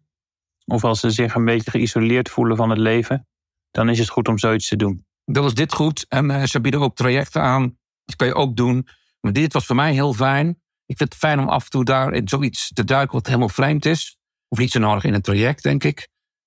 [0.64, 3.28] of als ze zich een beetje geïsoleerd voelen van het leven,
[3.70, 5.06] dan is het goed om zoiets te doen.
[5.30, 6.06] Dat was dit goed.
[6.08, 7.78] En uh, ze bieden ook trajecten aan.
[8.04, 8.88] Dat kan je ook doen.
[9.20, 10.48] Maar dit was voor mij heel fijn.
[10.86, 13.48] Ik vind het fijn om af en toe daar in zoiets te duiken wat helemaal
[13.48, 14.18] vreemd is.
[14.48, 15.96] Of niet zo nodig in een traject, denk ik.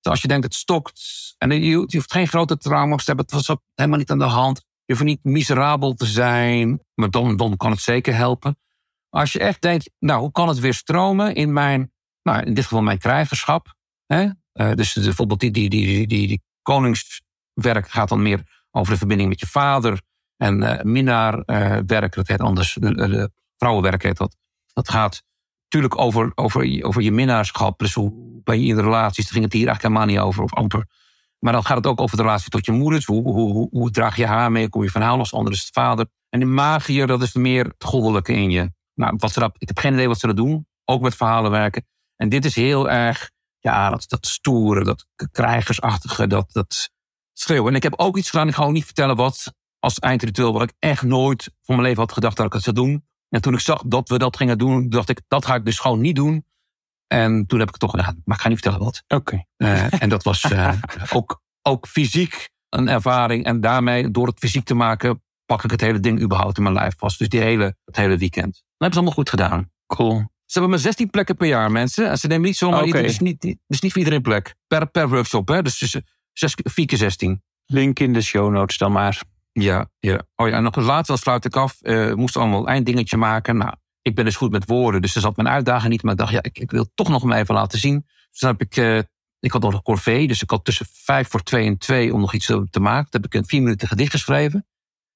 [0.00, 1.00] Dus als je denkt het stokt.
[1.38, 3.24] En je, hoeft geen grote trauma's te hebben.
[3.24, 4.64] Het was helemaal niet aan de hand.
[4.84, 6.80] Je hoeft niet miserabel te zijn.
[6.94, 8.58] Maar dan, dan kan het zeker helpen.
[9.08, 12.64] Als je echt denkt, nou, hoe kan het weer stromen in mijn, nou, in dit
[12.64, 13.74] geval mijn krijgerschap.
[14.06, 14.28] Hè?
[14.52, 19.28] Uh, dus bijvoorbeeld die, die, die, die, die koningswerk gaat dan meer over de verbinding
[19.28, 20.00] met je vader.
[20.36, 24.36] En uh, minnaarwerk, dat heet anders, de, de, vrouwenwerk heet dat.
[24.72, 25.22] Dat gaat
[25.62, 27.78] natuurlijk over, over, over je minnaarschap.
[27.78, 28.12] Dus hoe
[28.44, 29.24] ben je in de relaties?
[29.24, 30.86] Daar ging het hier eigenlijk helemaal niet over, of amper.
[31.38, 33.04] Maar dan gaat het ook over de relatie tot je moeders.
[33.04, 34.68] Hoe, hoe, hoe, draag je haar mee?
[34.68, 35.34] Kom je van haar los?
[35.34, 36.06] Ander is het vader.
[36.28, 38.72] En de magier, dat is meer het goddelijke in je.
[38.94, 40.66] Nou, wat ze ik heb geen idee wat ze dat doen.
[40.84, 41.86] Ook met verhalen werken.
[42.16, 46.90] En dit is heel erg, ja, dat, dat stoere, dat krijgersachtige, dat, dat
[47.42, 47.68] schreeuwen.
[47.70, 50.62] En ik heb ook iets gedaan, ik ga ook niet vertellen wat, als eindritueel, wat
[50.62, 53.04] ik echt nooit van mijn leven had gedacht dat ik het zou doen.
[53.28, 55.78] En toen ik zag dat we dat gingen doen, dacht ik, dat ga ik dus
[55.78, 56.44] gewoon niet doen.
[57.06, 58.22] En toen heb ik het toch gedaan.
[58.24, 59.02] Maar ik ga niet vertellen wat.
[59.08, 59.44] Oké.
[59.56, 60.72] Uh, en dat was uh,
[61.16, 63.44] ook, ook fysiek een ervaring.
[63.44, 66.74] En daarmee, door het fysiek te maken, pak ik het hele ding überhaupt in mijn
[66.74, 67.18] lijf vast.
[67.18, 68.52] Dus die hele, het hele weekend.
[68.52, 69.70] Dat hebben ze allemaal goed gedaan.
[69.86, 70.16] Cool.
[70.18, 72.10] Ze hebben maar 16 plekken per jaar, mensen.
[72.10, 72.82] En ze nemen niet zomaar...
[72.82, 73.02] Okay.
[73.02, 74.54] Dus, niet, dus niet voor iedereen plek.
[74.66, 75.62] Per, per workshop, hè.
[75.62, 75.96] Dus
[76.32, 77.42] tussen 4 keer 16.
[77.66, 79.22] Link in de show notes dan maar.
[79.52, 80.22] Ja, ja.
[80.36, 81.78] Oh ja, en nog het laatste, als sluit ik af.
[81.80, 83.56] Uh, moest allemaal een einddingetje maken.
[83.56, 86.02] Nou, ik ben dus goed met woorden, dus er zat mijn uitdaging niet.
[86.02, 88.06] Maar ik dacht, ja, ik, ik wil toch nog maar even laten zien.
[88.30, 88.98] Dus dan heb ik, uh,
[89.40, 92.20] ik had nog een corvée, dus ik had tussen vijf voor twee en twee om
[92.20, 93.10] nog iets te, te maken.
[93.10, 94.66] Toen heb ik een vier minuten gedicht geschreven.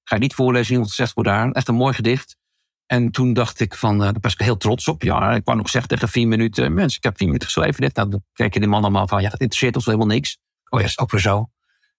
[0.03, 1.51] Ga je niet voorlezen, iemand zegt voor daar.
[1.51, 2.37] Echt een mooi gedicht.
[2.85, 5.03] En toen dacht ik van, uh, daar was ik heel trots op.
[5.03, 7.81] Ja, ik wou nog zeggen tegen vier minuten, mensen, ik heb vier minuten geschreven.
[7.81, 7.95] Dit.
[7.95, 10.37] Nou, dan kijken die man allemaal van, ja, dat interesseert ons helemaal niks.
[10.69, 11.49] Oh ja, is ook weer zo.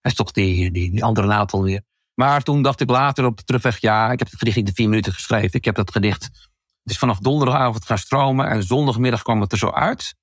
[0.01, 1.81] Hij is toch die, die, andere naad alweer.
[2.13, 4.73] Maar toen dacht ik later op de terugweg, ja, ik heb het gedicht in de
[4.73, 5.53] vier minuten geschreven.
[5.53, 6.23] Ik heb dat gedicht.
[6.23, 10.15] Het is vanaf donderdagavond gaan stromen en zondagmiddag kwam het er zo uit.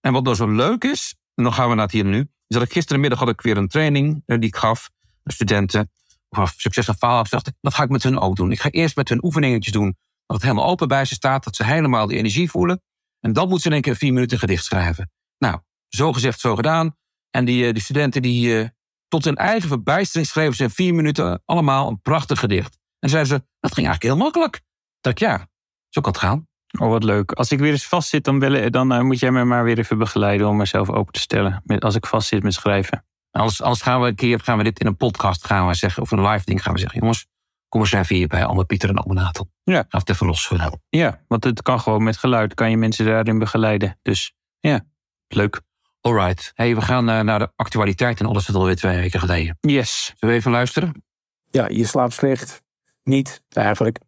[0.00, 2.20] En wat nou zo leuk is, en dan gaan we naar het hier en nu,
[2.20, 4.90] is dat ik gisterenmiddag had ik weer een training die ik gaf
[5.22, 5.90] aan studenten.
[6.28, 7.24] Of succes en faal.
[7.28, 8.52] dacht dat ga ik met hun ook doen.
[8.52, 11.56] Ik ga eerst met hun oefeningetjes doen, dat het helemaal open bij ze staat, dat
[11.56, 12.82] ze helemaal die energie voelen.
[13.20, 15.10] En dan moeten ze in één keer vier minuten gedicht schrijven.
[15.38, 15.58] Nou,
[15.88, 16.96] zo gezegd, zo gedaan.
[17.30, 18.70] En die, die studenten die
[19.08, 22.78] tot hun eigen verbijstering schreven ze in vier minuten allemaal een prachtig gedicht.
[22.98, 24.60] En zeiden ze, dat ging eigenlijk heel makkelijk.
[25.00, 25.48] Dat ik, ja,
[25.88, 26.46] zo kan het gaan.
[26.78, 27.32] Oh, wat leuk.
[27.32, 29.98] Als ik weer eens vastzit, dan, bellen, dan uh, moet jij me maar weer even
[29.98, 31.62] begeleiden om mezelf open te stellen.
[31.64, 33.06] Met, als ik vastzit met schrijven.
[33.30, 36.02] Als, als gaan we een keer gaan we dit in een podcast gaan we zeggen,
[36.02, 37.26] of een live ding gaan we zeggen, jongens,
[37.68, 39.50] kom eens even hier bij Anne Pieter en Anne Natel.
[39.62, 39.84] Ja.
[39.88, 40.52] Ga het even los.
[40.88, 43.98] Ja, want het kan gewoon met geluid, kan je mensen daarin begeleiden.
[44.02, 44.84] Dus ja,
[45.28, 45.60] leuk.
[46.00, 46.52] Alright.
[46.54, 49.56] Hey, we gaan uh, naar de actualiteit en alles wat alweer twee weken geleden.
[49.60, 50.04] Yes.
[50.16, 51.04] Zullen we even luisteren?
[51.50, 52.62] Ja, je slaapt slecht.
[53.02, 53.98] Niet, eigenlijk.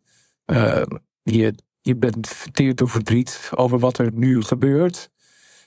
[0.46, 0.82] Uh,
[1.22, 5.10] je, je bent verteerd door verdriet over wat er nu gebeurt.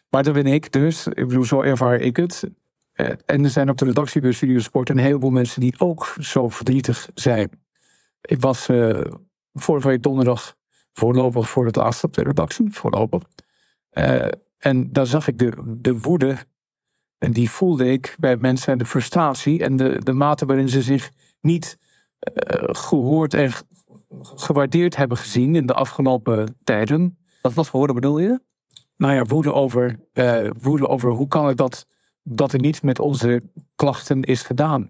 [0.10, 1.08] Maar dat ben ik dus.
[1.08, 2.44] Ik bedoel, zo ervaar ik het.
[2.96, 6.16] Uh, en er zijn op de redactie bij Studio Sport een heleboel mensen die ook
[6.20, 7.50] zo verdrietig zijn.
[8.22, 8.66] Ik was
[9.54, 10.56] vorige week donderdag
[10.94, 12.68] voorlopig voor het laatst op de redactie.
[12.72, 13.24] Voorlopig.
[14.64, 16.38] En daar zag ik de, de woede
[17.18, 21.12] En die voelde ik bij mensen de frustratie en de, de mate waarin ze zich
[21.42, 21.78] niet
[22.20, 23.64] eh, gehoord en ge-
[24.36, 27.18] gewaardeerd hebben gezien in de afgelopen tijden.
[27.42, 28.40] Wat, wat voor woorden bedoel je?
[28.98, 31.86] Nou ja, woede over, eh, woede over hoe kan het dat,
[32.24, 33.44] dat er niets met onze
[33.76, 34.90] klachten is gedaan.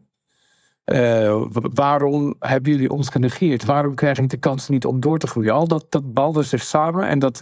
[0.83, 3.65] Eh, waarom hebben jullie ons genegeerd?
[3.65, 5.53] Waarom krijg ik de kans niet om door te groeien?
[5.53, 7.41] Al dat, dat balde zich samen en dat,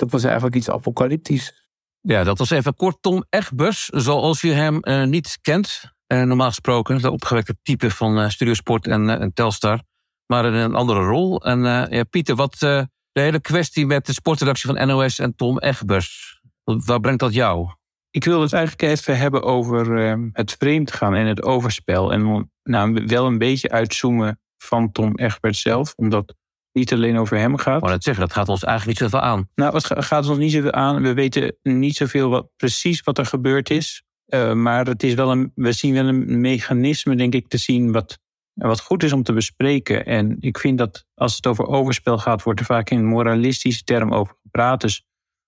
[0.00, 1.68] dat was eigenlijk iets apocalyptisch.
[2.00, 5.82] Ja, dat was even kort Tom Egbers, zoals je hem eh, niet kent.
[6.06, 9.82] Eh, normaal gesproken, de opgewekte type van eh Studiosport en, en Telstar.
[10.26, 11.40] Maar in een andere rol.
[11.44, 12.82] En eh, ja, Pieter, wat eh,
[13.12, 16.40] de hele kwestie met de sportredactie van NOS en Tom Egbers.
[16.64, 17.68] wat- Waar brengt dat jou?
[18.10, 22.12] Ik wil het eigenlijk even hebben over ehm, het vreemd gaan en het overspel.
[22.12, 26.34] En nou, wel een beetje uitzoomen van Tom Egbert zelf, omdat
[26.72, 27.80] niet alleen over hem gaat.
[27.80, 29.48] Wou net zeggen, dat gaat ons eigenlijk niet zoveel aan.
[29.54, 31.02] Nou, het ga- gaat ons niet zoveel aan.
[31.02, 34.02] We weten niet zoveel wat, precies wat er gebeurd is.
[34.26, 37.92] Eh, maar het is wel een, we zien wel een mechanisme, denk ik, te zien
[37.92, 38.18] wat,
[38.54, 40.06] wat goed is om te bespreken.
[40.06, 43.84] En ik vind dat als het over overspel gaat, wordt er vaak in een moralistische
[43.84, 44.80] term over gepraat.
[44.80, 45.04] Dus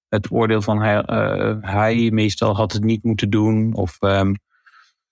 [0.08, 3.74] het oordeel van hij, eh, hij meestal had het niet moeten doen.
[3.74, 4.34] Of ehm,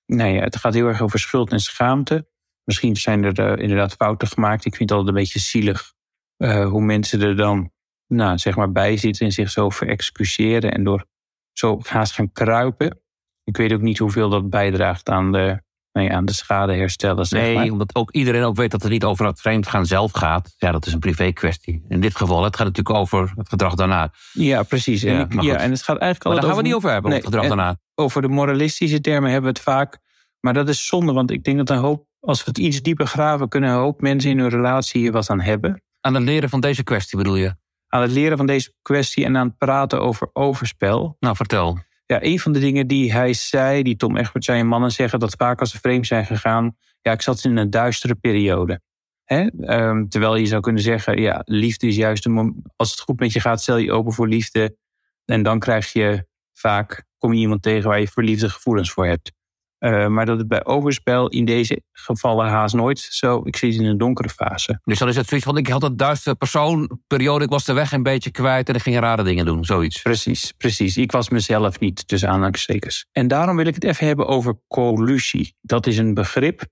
[0.07, 2.29] nou ja, het gaat heel erg over schuld en schaamte.
[2.65, 4.65] Misschien zijn er eh, inderdaad fouten gemaakt.
[4.65, 5.93] Ik vind het altijd een beetje zielig
[6.41, 7.71] eh, hoe mensen er dan
[8.07, 11.05] nou, zeg maar bij zitten en zich zo verexcuseren en door
[11.53, 13.01] zo haast gaan kruipen.
[13.45, 17.25] Ik weet ook niet hoeveel dat bijdraagt aan de, ja, aan de schadeherstellen.
[17.27, 17.71] Zeg Nee, maar.
[17.71, 20.55] omdat ook iedereen ook weet dat het niet over het vreemdgaan zelf gaat.
[20.57, 21.85] Ja, dat is een privé kwestie.
[21.89, 24.13] In dit geval, het gaat natuurlijk over het gedrag daarna.
[24.33, 25.03] Ja, precies.
[25.03, 25.61] En, Ja, ik- maar ja, goed.
[25.63, 27.57] en het gaat eigenlijk Maar daar gaan we niet over hebben, Nee, over het gedrag
[27.59, 27.79] daarna.
[27.95, 29.99] over de moralistische termen hebben we het vaak.
[30.41, 33.07] Maar dat is zonde, want ik denk dat een hoop, als we het iets dieper
[33.07, 35.83] graven, kunnen een hoop mensen in hun relatie hier wat aan hebben.
[36.01, 37.55] Aan het leren van deze kwestie bedoel je?
[37.89, 41.17] Aan het leren van deze kwestie en aan het praten over overspel.
[41.21, 41.79] Nou, vertel.
[42.07, 45.19] Ja, een van de dingen die hij zei, die Tom Egbert zei, en mannen zeggen
[45.19, 48.81] dat vaak als ze vreemd zijn gegaan, ja, ik zat in een duistere periode.
[49.25, 49.47] Hè?
[49.61, 53.33] Ehm, terwijl je zou kunnen zeggen, ja, liefde is juist een als het goed met
[53.33, 54.77] je gaat, stel je open voor liefde.
[55.25, 59.33] En dan krijg je vaak, kom je iemand tegen waar je verliefde gevoelens voor hebt.
[59.81, 63.85] Eh, maar dat het bij overspel in deze gevallen haast nooit zo, ik zit in
[63.85, 64.81] een donkere fase.
[64.85, 67.93] Dus dan is het zoiets van, ik had een duistere persoonperiode, ik was de weg
[67.93, 70.03] een beetje kwijt en ik ging rare dingen doen, zoiets.
[70.03, 70.97] Precies, precies.
[70.97, 73.07] Ik was mezelf niet, tussen aanhalingstekens.
[73.13, 75.55] En daarom wil ik het even hebben over collusie.
[75.61, 76.63] Dat is een begrip.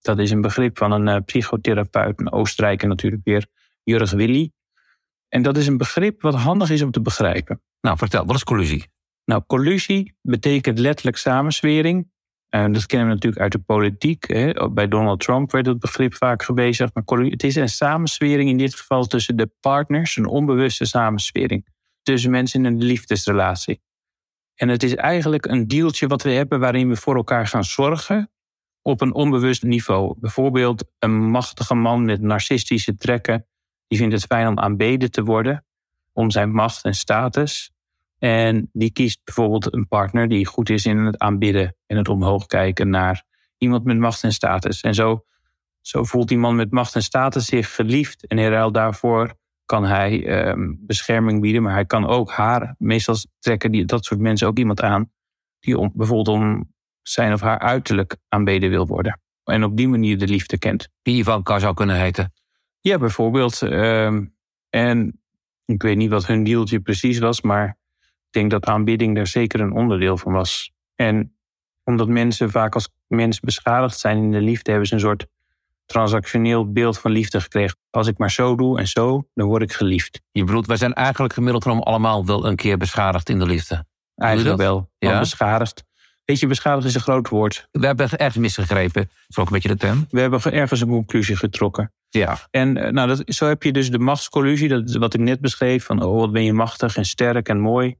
[0.00, 3.46] Dat is een begrip van een eh, psychotherapeut, een Oostenrijker natuurlijk weer,
[3.82, 4.52] Jurg Willy.
[5.28, 7.62] En dat is een begrip wat handig is om te begrijpen.
[7.80, 8.90] Nou, vertel, wat is collusie?
[9.24, 12.10] Nou, collusie betekent letterlijk samenswering.
[12.54, 14.28] En dat kennen we natuurlijk uit de politiek.
[14.28, 14.70] Hè.
[14.70, 16.94] Bij Donald Trump werd het begrip vaak gebezigd.
[16.94, 21.66] Maar het is een samenswering in dit geval tussen de partners, een onbewuste samenswering.
[22.02, 23.82] Tussen mensen in een liefdesrelatie.
[24.54, 28.30] En het is eigenlijk een dealtje wat we hebben waarin we voor elkaar gaan zorgen
[28.82, 30.14] op een onbewust niveau.
[30.18, 33.46] Bijvoorbeeld een machtige man met narcistische trekken.
[33.86, 35.64] Die vindt het fijn om aanbeden te worden
[36.12, 37.71] om zijn macht en status.
[38.24, 42.46] En die kiest bijvoorbeeld een partner die goed is in het aanbidden en het omhoog
[42.46, 43.24] kijken naar
[43.58, 44.80] iemand met macht en status.
[44.80, 45.24] En zo,
[45.80, 48.26] zo voelt die man met macht en status zich geliefd.
[48.26, 53.16] En in ruil daarvoor kan hij ehm, bescherming bieden, maar hij kan ook haar, meestal
[53.38, 55.10] trekken die, dat soort mensen ook iemand aan,
[55.60, 59.20] die om, bijvoorbeeld om zijn of haar uiterlijk aanbeden wil worden.
[59.44, 60.88] En op die manier de liefde kent.
[61.02, 62.32] Die Ivanka zou kunnen heten.
[62.80, 63.62] Ja, bijvoorbeeld.
[63.62, 64.24] ehm,
[64.68, 65.22] en
[65.64, 67.80] ik weet niet wat hun dealtje precies was, maar
[68.32, 70.72] denk dat aanbidding daar zeker een onderdeel van was.
[70.94, 71.36] En
[71.84, 75.26] omdat mensen vaak als mens beschadigd zijn in de liefde, hebben ze een soort
[75.86, 77.76] transactioneel beeld van liefde gekregen.
[77.90, 80.20] Als ik maar zo doe en zo, dan word ik geliefd.
[80.30, 83.84] Je bedoelt, wij zijn eigenlijk gemiddeld genomen allemaal wel een keer beschadigd in de liefde.
[84.16, 84.90] Eigenlijk wel.
[84.98, 85.18] Ja.
[85.18, 85.84] beschadigd.
[86.24, 87.68] Weet je, beschadigd is een groot woord.
[87.70, 89.02] We hebben ergens misgegrepen.
[89.02, 90.06] Dat is ook een beetje de term.
[90.10, 91.92] We hebben ergens een conclusie getrokken.
[92.08, 92.38] Ja.
[92.50, 95.84] En eh, nou, dat, zo heb je dus de machtscollusie, dat wat ik net beschreef,
[95.84, 97.96] van oh, wat ben je machtig en sterk en mooi.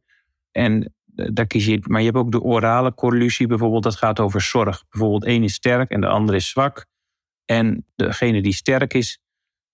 [0.53, 4.21] En eh, daar kies je, maar je hebt ook de orale collusie bijvoorbeeld, dat gaat
[4.21, 4.85] over zorg.
[4.91, 6.87] Bijvoorbeeld één is sterk en de ander is zwak.
[7.45, 9.19] En degene die sterk is,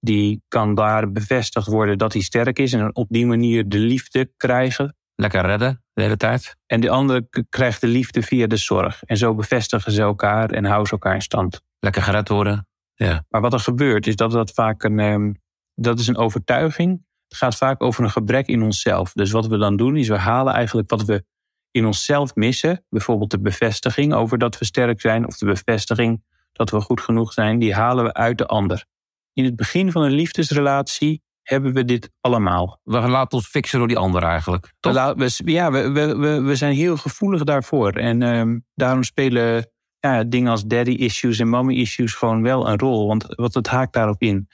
[0.00, 4.32] die kan daar bevestigd worden dat hij sterk is en op die manier de liefde
[4.36, 4.96] krijgen.
[5.14, 6.56] Lekker redden de hele tijd.
[6.66, 9.02] En de andere krijgt de liefde via de zorg.
[9.02, 11.60] En zo bevestigen ze elkaar en houden ze elkaar in stand.
[11.78, 12.66] Lekker gered worden.
[12.94, 13.24] Ja.
[13.28, 15.32] Maar wat er gebeurt is dat dat vaak een, ehm,
[15.74, 17.06] dat is een overtuiging.
[17.28, 19.12] Het gaat vaak over een gebrek in onszelf.
[19.12, 21.24] Dus wat we dan doen is we halen eigenlijk wat we
[21.70, 22.84] in onszelf missen.
[22.88, 25.26] Bijvoorbeeld de bevestiging over dat we sterk zijn.
[25.26, 27.58] Of de bevestiging dat we goed genoeg zijn.
[27.58, 28.84] Die halen we uit de ander.
[29.32, 32.80] In het begin van een liefdesrelatie hebben we dit allemaal.
[32.84, 34.66] We laten ons fixen door die ander eigenlijk.
[34.66, 35.14] We, Toch?
[35.14, 37.92] we, ja, we, we, we, we zijn heel gevoelig daarvoor.
[37.92, 42.78] En ehm, daarom spelen ja, dingen als daddy issues en mommy issues gewoon wel een
[42.78, 43.06] rol.
[43.06, 44.48] Want wat het haakt daarop in.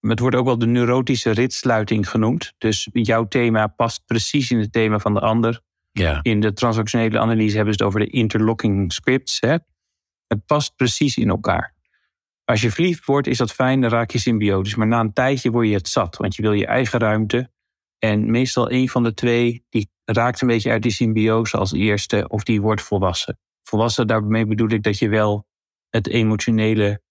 [0.00, 2.52] Het wordt ook wel de neurotische ritsluiting genoemd.
[2.58, 5.60] Dus jouw thema past precies in het thema van de ander.
[5.92, 6.18] Ja.
[6.22, 9.40] In de transactionele analyse hebben ze het over de interlocking scripts.
[9.40, 9.56] Hè?
[10.26, 11.74] Het past precies in elkaar.
[12.44, 14.74] Als je verliefd wordt, is dat fijn, dan raak je symbiotisch.
[14.74, 17.50] Maar na een tijdje word je het zat, want je wil je eigen ruimte.
[17.98, 22.28] En meestal een van de twee, die raakt een beetje uit die symbiose als eerste,
[22.28, 23.38] of die wordt volwassen.
[23.62, 25.46] Volwassen, daarmee bedoel ik dat je wel
[25.88, 27.02] het emotionele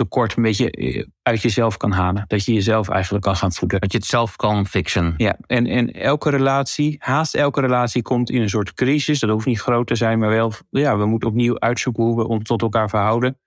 [0.00, 2.24] tekort een beetje eh, uit jezelf kan halen.
[2.26, 3.80] Dat je jezelf eigenlijk kan gaan voeden.
[3.80, 5.14] Dat je het zelf kan fixen.
[5.16, 9.20] Ja, en, en elke relatie, haast elke relatie komt in een soort crisis.
[9.20, 12.26] Dat hoeft niet groot te zijn, maar wel, ja, we moeten opnieuw uitzoeken hoe we
[12.26, 13.38] ons tot elkaar verhouden.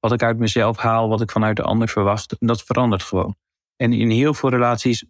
[0.00, 2.36] Wat ik uit mezelf haal, wat ik vanuit de ander verwacht.
[2.38, 3.36] Dat verandert gewoon.
[3.76, 5.04] En in heel veel relaties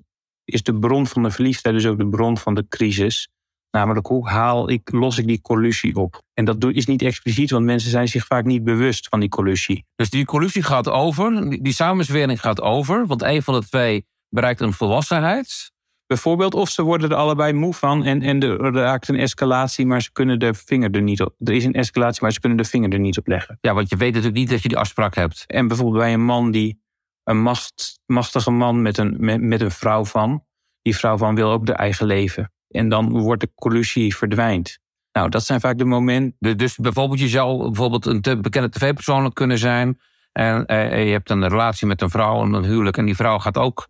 [0.45, 3.29] is de bron van de verliefdheid dus ook de bron van de crisis.
[3.77, 6.23] Namelijk, hoe haal ik, los ik die collusie op?
[6.35, 9.85] En dat is niet expliciet, want mensen zijn zich vaak niet bewust van die collusie.
[9.97, 14.07] Dus die collusie gaat over, die, die samenzwering gaat over, want een van de twee
[14.29, 15.73] bereikt een volwassenheid.
[16.07, 20.03] Bijvoorbeeld, of ze worden er allebei moe van en, en er raakt een escalatie, maar
[20.03, 21.35] ze kunnen de vinger er niet op.
[21.39, 23.59] Er is een escalatie, maar ze kunnen de vinger er niet op leggen.
[23.61, 25.45] Ja, want je weet natuurlijk niet dat je die afspraak hebt.
[25.47, 26.81] En bijvoorbeeld bij een man die
[27.25, 30.45] een macht, machtige man met een, met, met een vrouw van,
[30.83, 32.51] die vrouw van wil ook de eigen leven.
[32.77, 34.79] En dan wordt de collusie verdwijnt.
[35.13, 36.57] Nou, dat zijn vaak de momenten.
[36.57, 40.01] Dus- bijvoorbeeld, je zou bijvoorbeeld een te bekende tv-persoonlijk kunnen zijn.
[40.33, 42.97] En eh, je hebt een relatie met een vrouw en een huwelijk.
[42.97, 43.89] En die vrouw gaat ook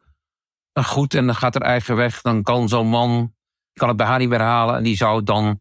[0.82, 2.20] goed en dan gaat haar eigen weg.
[2.20, 3.34] Dan kan zo'n man,
[3.72, 4.76] kan het bij haar niet meer halen.
[4.76, 5.60] En die zou dan,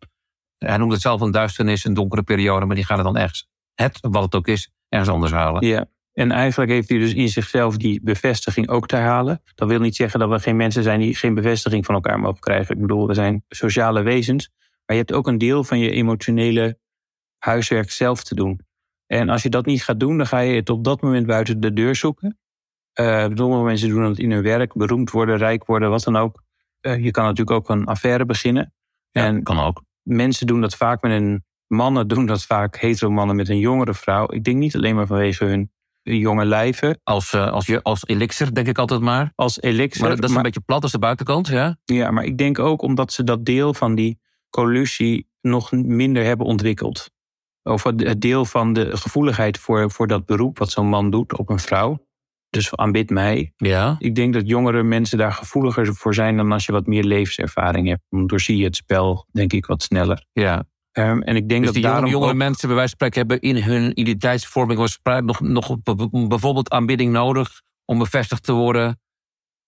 [0.57, 2.65] hij noemt het zelf een duisternis, een donkere periode.
[2.65, 5.65] Maar die gaat het dan ergens, het, wat het ook is, ergens anders halen.
[5.65, 5.85] Ja.
[6.15, 9.41] En eigenlijk heeft hij dus in zichzelf die bevestiging ook te halen.
[9.55, 12.39] Dat wil niet zeggen dat we geen mensen zijn die geen bevestiging van elkaar mogen
[12.39, 12.75] krijgen.
[12.75, 14.49] Ik bedoel, we zijn sociale wezens.
[14.59, 16.77] Maar je hebt ook een deel van je emotionele
[17.37, 18.59] huiswerk zelf te doen.
[19.07, 21.59] En als je dat niet gaat doen, dan ga je het op dat moment buiten
[21.59, 22.39] de deur zoeken.
[23.33, 26.43] Sommige mensen doen het in hun werk, beroemd worden, rijk worden, wat dan ook.
[26.79, 28.73] Eh, je kan natuurlijk ook een affaire beginnen.
[29.11, 29.83] Ja, en kan ook.
[30.01, 31.43] mensen doen dat vaak met een.
[31.67, 34.31] Mannen doen dat vaak, hetero mannen met een jongere vrouw.
[34.31, 35.71] Ik denk niet alleen maar vanwege hun
[36.13, 36.99] jonge lijven.
[37.03, 39.31] Als, eh, als, je, als elixir, denk ik altijd maar.
[39.35, 40.01] Als elixir.
[40.01, 41.77] Maar dat is maar- een beetje plat als de buitenkant, ja?
[41.85, 46.45] Ja, maar ik denk ook omdat ze dat deel van die collusie nog minder hebben
[46.45, 47.11] ontwikkeld.
[47.63, 51.37] Of het het deel van de gevoeligheid voor, voor dat beroep wat zo'n man doet
[51.37, 52.03] op een vrouw.
[52.49, 53.53] Dus aanbid mij.
[53.57, 53.95] Ja.
[53.99, 57.87] Ik denk dat jongere mensen daar gevoeliger voor zijn dan als je wat meer levenservaring
[57.87, 58.01] hebt.
[58.09, 60.25] Dan doorzie je het spel, denk ik, wat sneller.
[60.33, 60.65] ja.
[60.95, 63.07] Ehm, en ik denk Dus dat die jonge, daarom jongere ook- mensen bij wijze van
[63.07, 65.77] spreken hebben in hun identiteitsvorming was nog, nog
[66.27, 68.99] bijvoorbeeld aanbidding nodig om bevestigd te worden.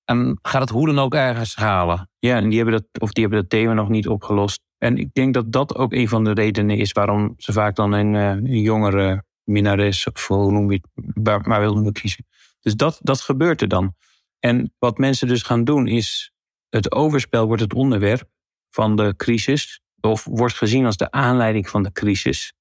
[0.05, 2.09] En gaat het hoe dan ook ergens halen.
[2.19, 4.61] Ja, en die hebben, dat, of die hebben dat thema nog niet opgelost.
[4.77, 7.91] En ik denk dat dat ook een van de redenen is waarom ze vaak dan
[7.91, 12.25] een, eh, een jongere minnares, of hoe noem je het, waar- maar wilden kiezen.
[12.61, 13.95] Dus dat, dat gebeurt er dan.
[14.39, 16.31] En wat mensen dus gaan doen is,
[16.69, 18.29] het overspel wordt het onderwerp
[18.69, 22.53] van de crisis, of wordt gezien als de aanleiding van de crisis.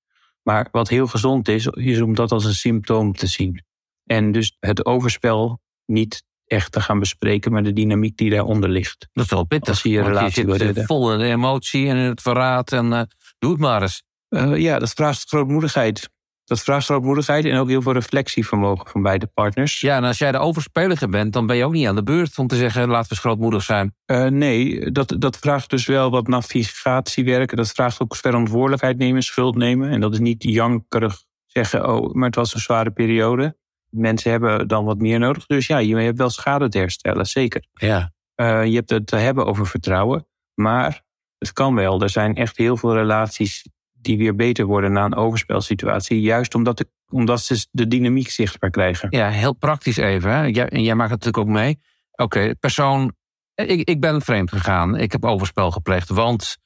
[0.43, 3.65] Maar wat heel gezond is, is om dat als een symptoom te zien.
[4.05, 9.09] En dus het overspel niet echt te gaan bespreken, maar de dynamiek die daaronder ligt.
[9.13, 9.69] Dat is wel pittig.
[9.69, 10.85] Als je je want relatie zit wil eh, redden.
[10.85, 12.73] vol in de emotie en in het verraad.
[12.73, 13.03] En eh,
[13.39, 14.03] doe het maar eens.
[14.29, 16.11] Eh, ja, dat vraagt grootmoedigheid.
[16.47, 19.81] Dat vraagt grootmoedigheid en ook heel veel reflectievermogen van beide partners.
[19.81, 22.39] Ja, en als jij de overspelige bent, dan ben je ook niet aan de beurt
[22.39, 23.95] om te zeggen: laten we eens grootmoedig zijn.
[24.05, 27.57] Eh, nee, dat, dat vraagt dus wel wat navigatiewerken.
[27.57, 29.91] Dat vraagt ook verantwoordelijkheid nemen, schuld nemen.
[29.91, 33.57] En dat is niet jankerig zeggen, oh, maar het was een zware periode.
[33.89, 35.47] Mensen hebben dan wat meer nodig.
[35.47, 37.67] Dus ja, je hebt wel schade te herstellen, zeker.
[37.73, 38.13] Ja.
[38.35, 40.27] Eh, je hebt het te hebben over vertrouwen.
[40.55, 41.03] Maar
[41.39, 42.03] het kan wel.
[42.03, 43.67] Er zijn echt heel veel relaties
[44.01, 46.21] die weer beter worden na een overspelsituatie.
[46.21, 49.09] Juist omdat, de, omdat ze de dynamiek zichtbaar krijgen.
[49.11, 50.31] Ja, heel praktisch even.
[50.31, 50.43] Hè?
[50.43, 51.81] Jij, en jij maakt het natuurlijk ook mee.
[52.13, 53.13] Oké, persoon.
[53.55, 54.97] Ik, ik ben vreemd gegaan.
[54.97, 56.09] Ik heb overspel gepleegd.
[56.09, 56.57] Want,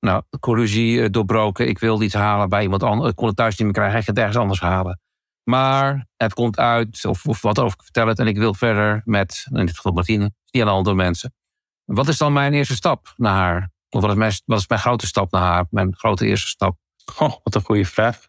[0.00, 1.68] nou, collusie eh, doorbroken.
[1.68, 3.10] Ik wilde iets halen bij iemand anders.
[3.10, 3.94] Ik kon het thuis niet meer krijgen.
[3.94, 5.00] Hij gaat het ergens anders halen.
[5.44, 8.18] Maar het komt uit, of, of wat over, ik vertel het.
[8.18, 11.34] En ik wil verder met, in dit geval Martine, aan andere mensen.
[11.84, 13.70] Wat is dan mijn eerste stap naar haar?
[13.90, 15.66] Of wat is mijn, wat is mijn grote stap naar haar?
[15.70, 16.78] Mijn grote eerste stap?
[17.04, 18.28] Goh, wat een goede vraag.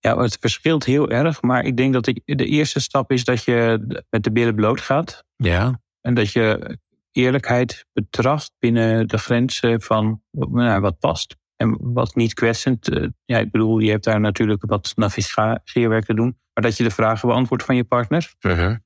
[0.00, 1.42] Ja, het verschilt heel erg.
[1.42, 4.80] Maar ik denk dat de, de eerste stap is dat je met de billen bloot
[4.80, 5.24] gaat.
[5.36, 5.80] Ja.
[6.00, 6.78] En dat je
[7.12, 11.36] eerlijkheid betracht binnen de grenzen van nou, wat past.
[11.56, 12.88] En wat niet kwetsend.
[12.88, 16.38] eh, Ja, ik bedoel, je hebt daar natuurlijk wat navigatiewerk te doen.
[16.54, 18.34] Maar dat je de vragen beantwoordt van je partner.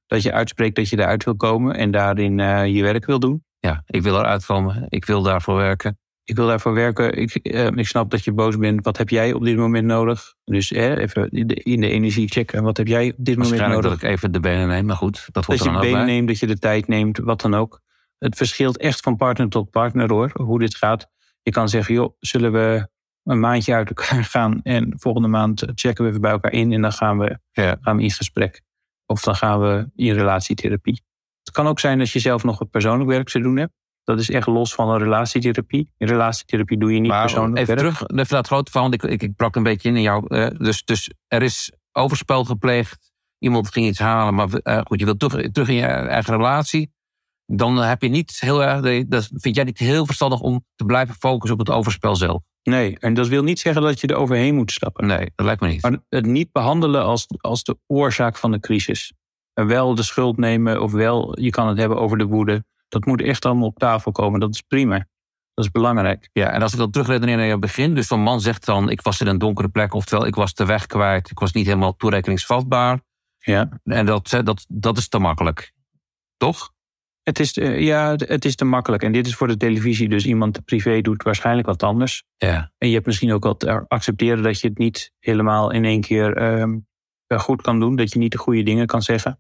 [0.06, 3.44] Dat je uitspreekt dat je eruit wil komen en daarin eh, je werk wil doen.
[3.66, 4.86] Ja, ik wil eruit komen.
[4.88, 5.98] Ik wil daarvoor werken.
[6.24, 7.12] Ik wil daarvoor werken.
[7.18, 8.84] Ik, eh, ik snap dat je boos bent.
[8.84, 10.34] Wat heb jij op dit moment nodig?
[10.44, 12.62] Dus eh, even in de, in de energie checken.
[12.62, 13.82] Wat heb jij op dit moment nodig?
[13.82, 15.28] dat ik even de benen neem, maar goed.
[15.32, 16.04] Dat Dat je ook benen bij.
[16.04, 17.80] neemt, dat je de tijd neemt, wat dan ook.
[18.18, 21.08] Het verschilt echt van partner tot partner hoor, hoe dit gaat.
[21.42, 22.88] Je kan zeggen, joh, zullen we
[23.24, 26.82] een maandje uit elkaar gaan en volgende maand checken we even bij elkaar in en
[26.82, 27.76] dan gaan we, Ja.
[27.80, 28.62] gaan we in gesprek.
[29.06, 31.02] Of dan gaan we in relatietherapie.
[31.52, 33.72] Het kan ook zijn dat je zelf nog wat persoonlijk werk te doen hebt.
[34.04, 35.90] Dat is echt los van een relatietherapie.
[35.98, 37.78] In relatietherapie doe je niet Maar persoonlijk even werk.
[37.78, 38.90] terug even naar het grote verhaal.
[38.90, 40.24] want Ik, ik, ik brak een beetje in in jou.
[40.28, 43.12] eh, dus, dus er is overspel gepleegd.
[43.38, 44.34] Iemand ging iets halen.
[44.34, 46.92] Maar eh, goed, je wilt terug, terug in je eigen relatie.
[47.46, 49.06] Dan heb je niet heel erg.
[49.06, 52.42] Dat vind jij niet heel verstandig om te blijven focussen op het overspel zelf.
[52.62, 55.06] Nee, en dat wil niet zeggen dat je er overheen moet stappen.
[55.06, 55.82] Nee, dat lijkt me niet.
[55.82, 59.12] Maar het niet behandelen als, als de oorzaak van de crisis.
[59.54, 62.64] Wel de schuld nemen of wel, je kan het hebben over de woede.
[62.88, 64.40] Dat moet echt allemaal op tafel komen.
[64.40, 65.06] Dat is prima.
[65.54, 66.28] Dat is belangrijk.
[66.32, 67.94] Ja, en als ik dan terugredeneer naar je begin.
[67.94, 69.94] Dus zo'n man zegt dan, ik was in een donkere plek.
[69.94, 71.30] Oftewel, ik was de weg kwijt.
[71.30, 73.00] Ik was niet helemaal toerekeningsvatbaar.
[73.38, 73.80] Ja.
[73.84, 75.72] En dat, dat, dat is te makkelijk.
[76.36, 76.72] Toch?
[77.22, 79.02] Het is, eh, ja, het is te makkelijk.
[79.02, 80.08] En dit is voor de televisie.
[80.08, 82.24] Dus iemand privé doet waarschijnlijk wat anders.
[82.36, 82.72] Ja.
[82.78, 86.36] En je hebt misschien ook te accepteren dat je het niet helemaal in één keer
[86.36, 86.78] ehm, eh,
[87.38, 87.96] goed kan doen.
[87.96, 89.38] Dat je niet de goede dingen kan zeggen.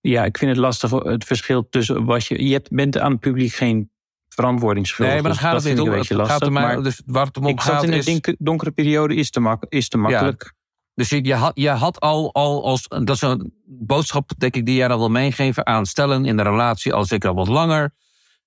[0.00, 0.90] Ja, ik vind het lastig.
[0.90, 2.48] Het verschil tussen wat je.
[2.48, 3.90] Je bent aan het publiek geen
[4.28, 5.14] verantwoording schuldig.
[5.14, 5.90] Nee, maar dan Dus gaat het niet om.
[5.98, 6.40] Het gaat lastig.
[6.40, 8.04] er maar, maar dus waar het om ik gaat in een is...
[8.04, 10.54] donker- donkere periode, is te, mak is te makkelijk.
[10.94, 12.88] Dus je, je, had, je had al, al als.
[12.88, 16.42] Dat is een boodschap, denk ik, die jij dan wil meegeven aan stellen in de
[16.42, 17.94] relatie, al zeker al wat langer.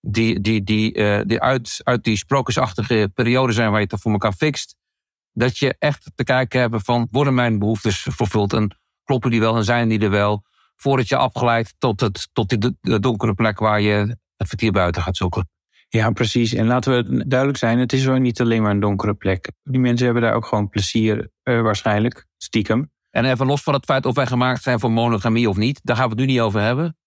[0.01, 4.11] Die, die, die, eh, die uit, uit die sprookjesachtige periode zijn waar je het voor
[4.11, 4.75] elkaar fixt.
[5.37, 9.55] Dat je echt te kijken hebt van: worden mijn behoeftes vervuld en kloppen die wel
[9.55, 10.43] en zijn die er wel?
[10.75, 15.17] Voordat je afgeleid tot, het, tot die donkere plek waar je het vertier buiten gaat
[15.17, 15.49] zoeken.
[15.89, 16.53] Ja, precies.
[16.53, 19.51] En laten we duidelijk zijn, het is wel niet alleen maar een donkere plek.
[19.63, 22.91] Die mensen hebben daar ook gewoon plezier, eh, waarschijnlijk, stiekem.
[23.11, 25.95] En even los van het feit of wij gemaakt zijn voor monogamie of niet, daar
[25.95, 26.97] gaan we het nu niet over hebben.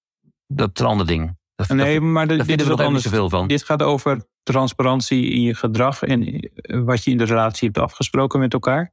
[0.47, 1.38] Dat is een ander ding.
[1.67, 3.05] Dat, Nee, maar de- dit is wat anders.
[3.05, 3.47] zoveel van.
[3.49, 7.79] Dit gaat over transparantie in je gedrag en eh, wat je in de relatie hebt
[7.79, 8.93] afgesproken met elkaar.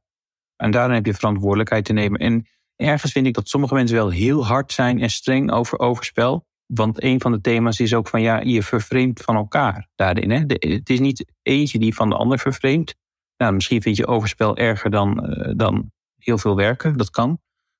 [0.56, 2.20] En daarin heb je verantwoordelijkheid te nemen.
[2.20, 6.46] En ergens vind ik dat sommige mensen wel heel hard zijn en streng over overspel.
[6.66, 10.30] Want een van de thema's is ook van ja, je vervreemdt van elkaar daarin.
[10.30, 10.46] Hè?
[10.46, 12.94] De- het is niet eentje die van de ander vervreemdt.
[13.36, 16.96] Nou, misschien vind je overspel erger dan, eh, dan heel veel werken.
[16.96, 17.38] Dat kan.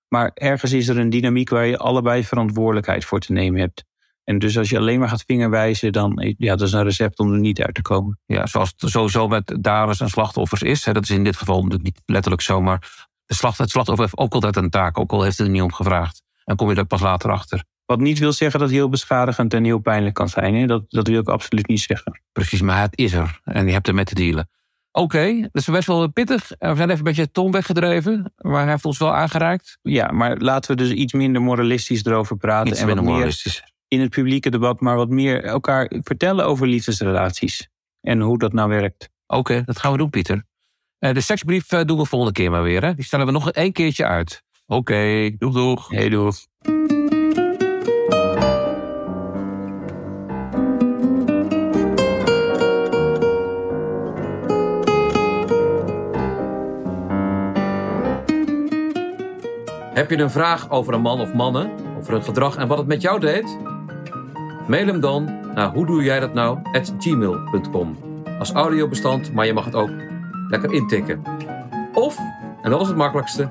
[0.09, 3.85] Maar ergens is er een dynamiek waar je allebei verantwoordelijkheid voor te nemen hebt.
[4.27, 7.33] En dus als je alleen maar gaat vingerwijzen, dan ja, dat is een recept om
[7.33, 8.19] er niet uit te komen.
[8.27, 10.85] Ja, zoals het sowieso met daders en slachtoffers is.
[10.85, 14.05] Hè, dat is in dit geval natuurlijk niet letterlijk zo, maar de slacht, het slachtoffer
[14.05, 16.23] heeft ook altijd een taak, ook al heeft het er niet om gevraagd.
[16.45, 17.65] En kom je er pas later achter.
[17.85, 20.55] Wat niet wil zeggen dat het heel beschadigend en heel pijnlijk kan zijn.
[20.55, 20.67] Hè?
[20.67, 22.21] Dat, dat wil ik absoluut niet zeggen.
[22.33, 23.41] Precies, maar het is er.
[23.45, 24.49] En je hebt er met te dealen.
[24.93, 26.49] Oké, dat is best wel pittig.
[26.49, 29.79] We zijn even een beetje Tom weggedreven, maar hij heeft ons wel aangereikt.
[29.83, 32.69] Ja, maar laten we dus iets minder moralistisch erover praten.
[32.69, 33.76] Iets en wat minder meer moralistisch.
[33.89, 37.69] In het publieke debat, maar wat meer elkaar vertellen over liefdesrelaties.
[38.01, 39.11] En hoe dat nou werkt.
[39.27, 40.45] Oké, dat gaan we doen, Pieter.
[40.99, 42.85] Eh, de seksbrief eh, doen we volgende keer maar weer.
[42.85, 42.95] Hè?
[42.95, 44.43] Die stellen we nog één keertje uit.
[44.67, 45.89] Oké, doeg doeg.
[45.89, 46.37] Hey, doeg.
[59.95, 62.87] Heb je een vraag over een man of mannen, over hun gedrag en wat het
[62.87, 63.76] met jou deed?
[64.67, 67.97] Mail hem dan naar hoe doe jij dat nou at gmail.com.
[68.39, 69.91] Als audiobestand, maar je mag het ook
[70.49, 71.23] lekker intikken.
[71.95, 72.19] Of,
[72.63, 73.49] en dat is het makkelijkste,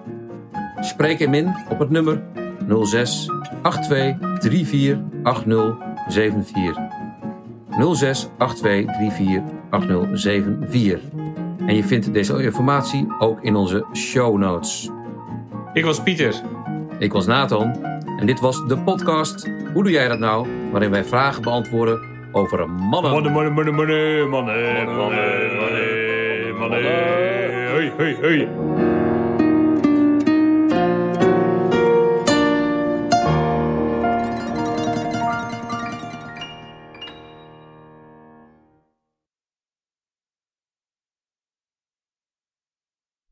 [0.80, 2.24] spreek hem in op het nummer
[2.84, 5.76] 06 82 34 80
[6.08, 6.84] 74.
[7.96, 11.00] 06 82 34 80 74.
[11.66, 14.90] En je vindt deze informatie ook in onze show notes.
[15.74, 16.42] Ik was Pieter.
[17.00, 20.48] Ik was Nathan en dit was de podcast Hoe doe jij dat nou?
[20.72, 22.00] Waarin wij vragen beantwoorden
[22.32, 23.12] over mannen.
[23.12, 26.84] Mannen, mannen, mannen, mannen, mannen, mannen, mannen, mannen.
[26.84, 28.85] Hey, hey, hey.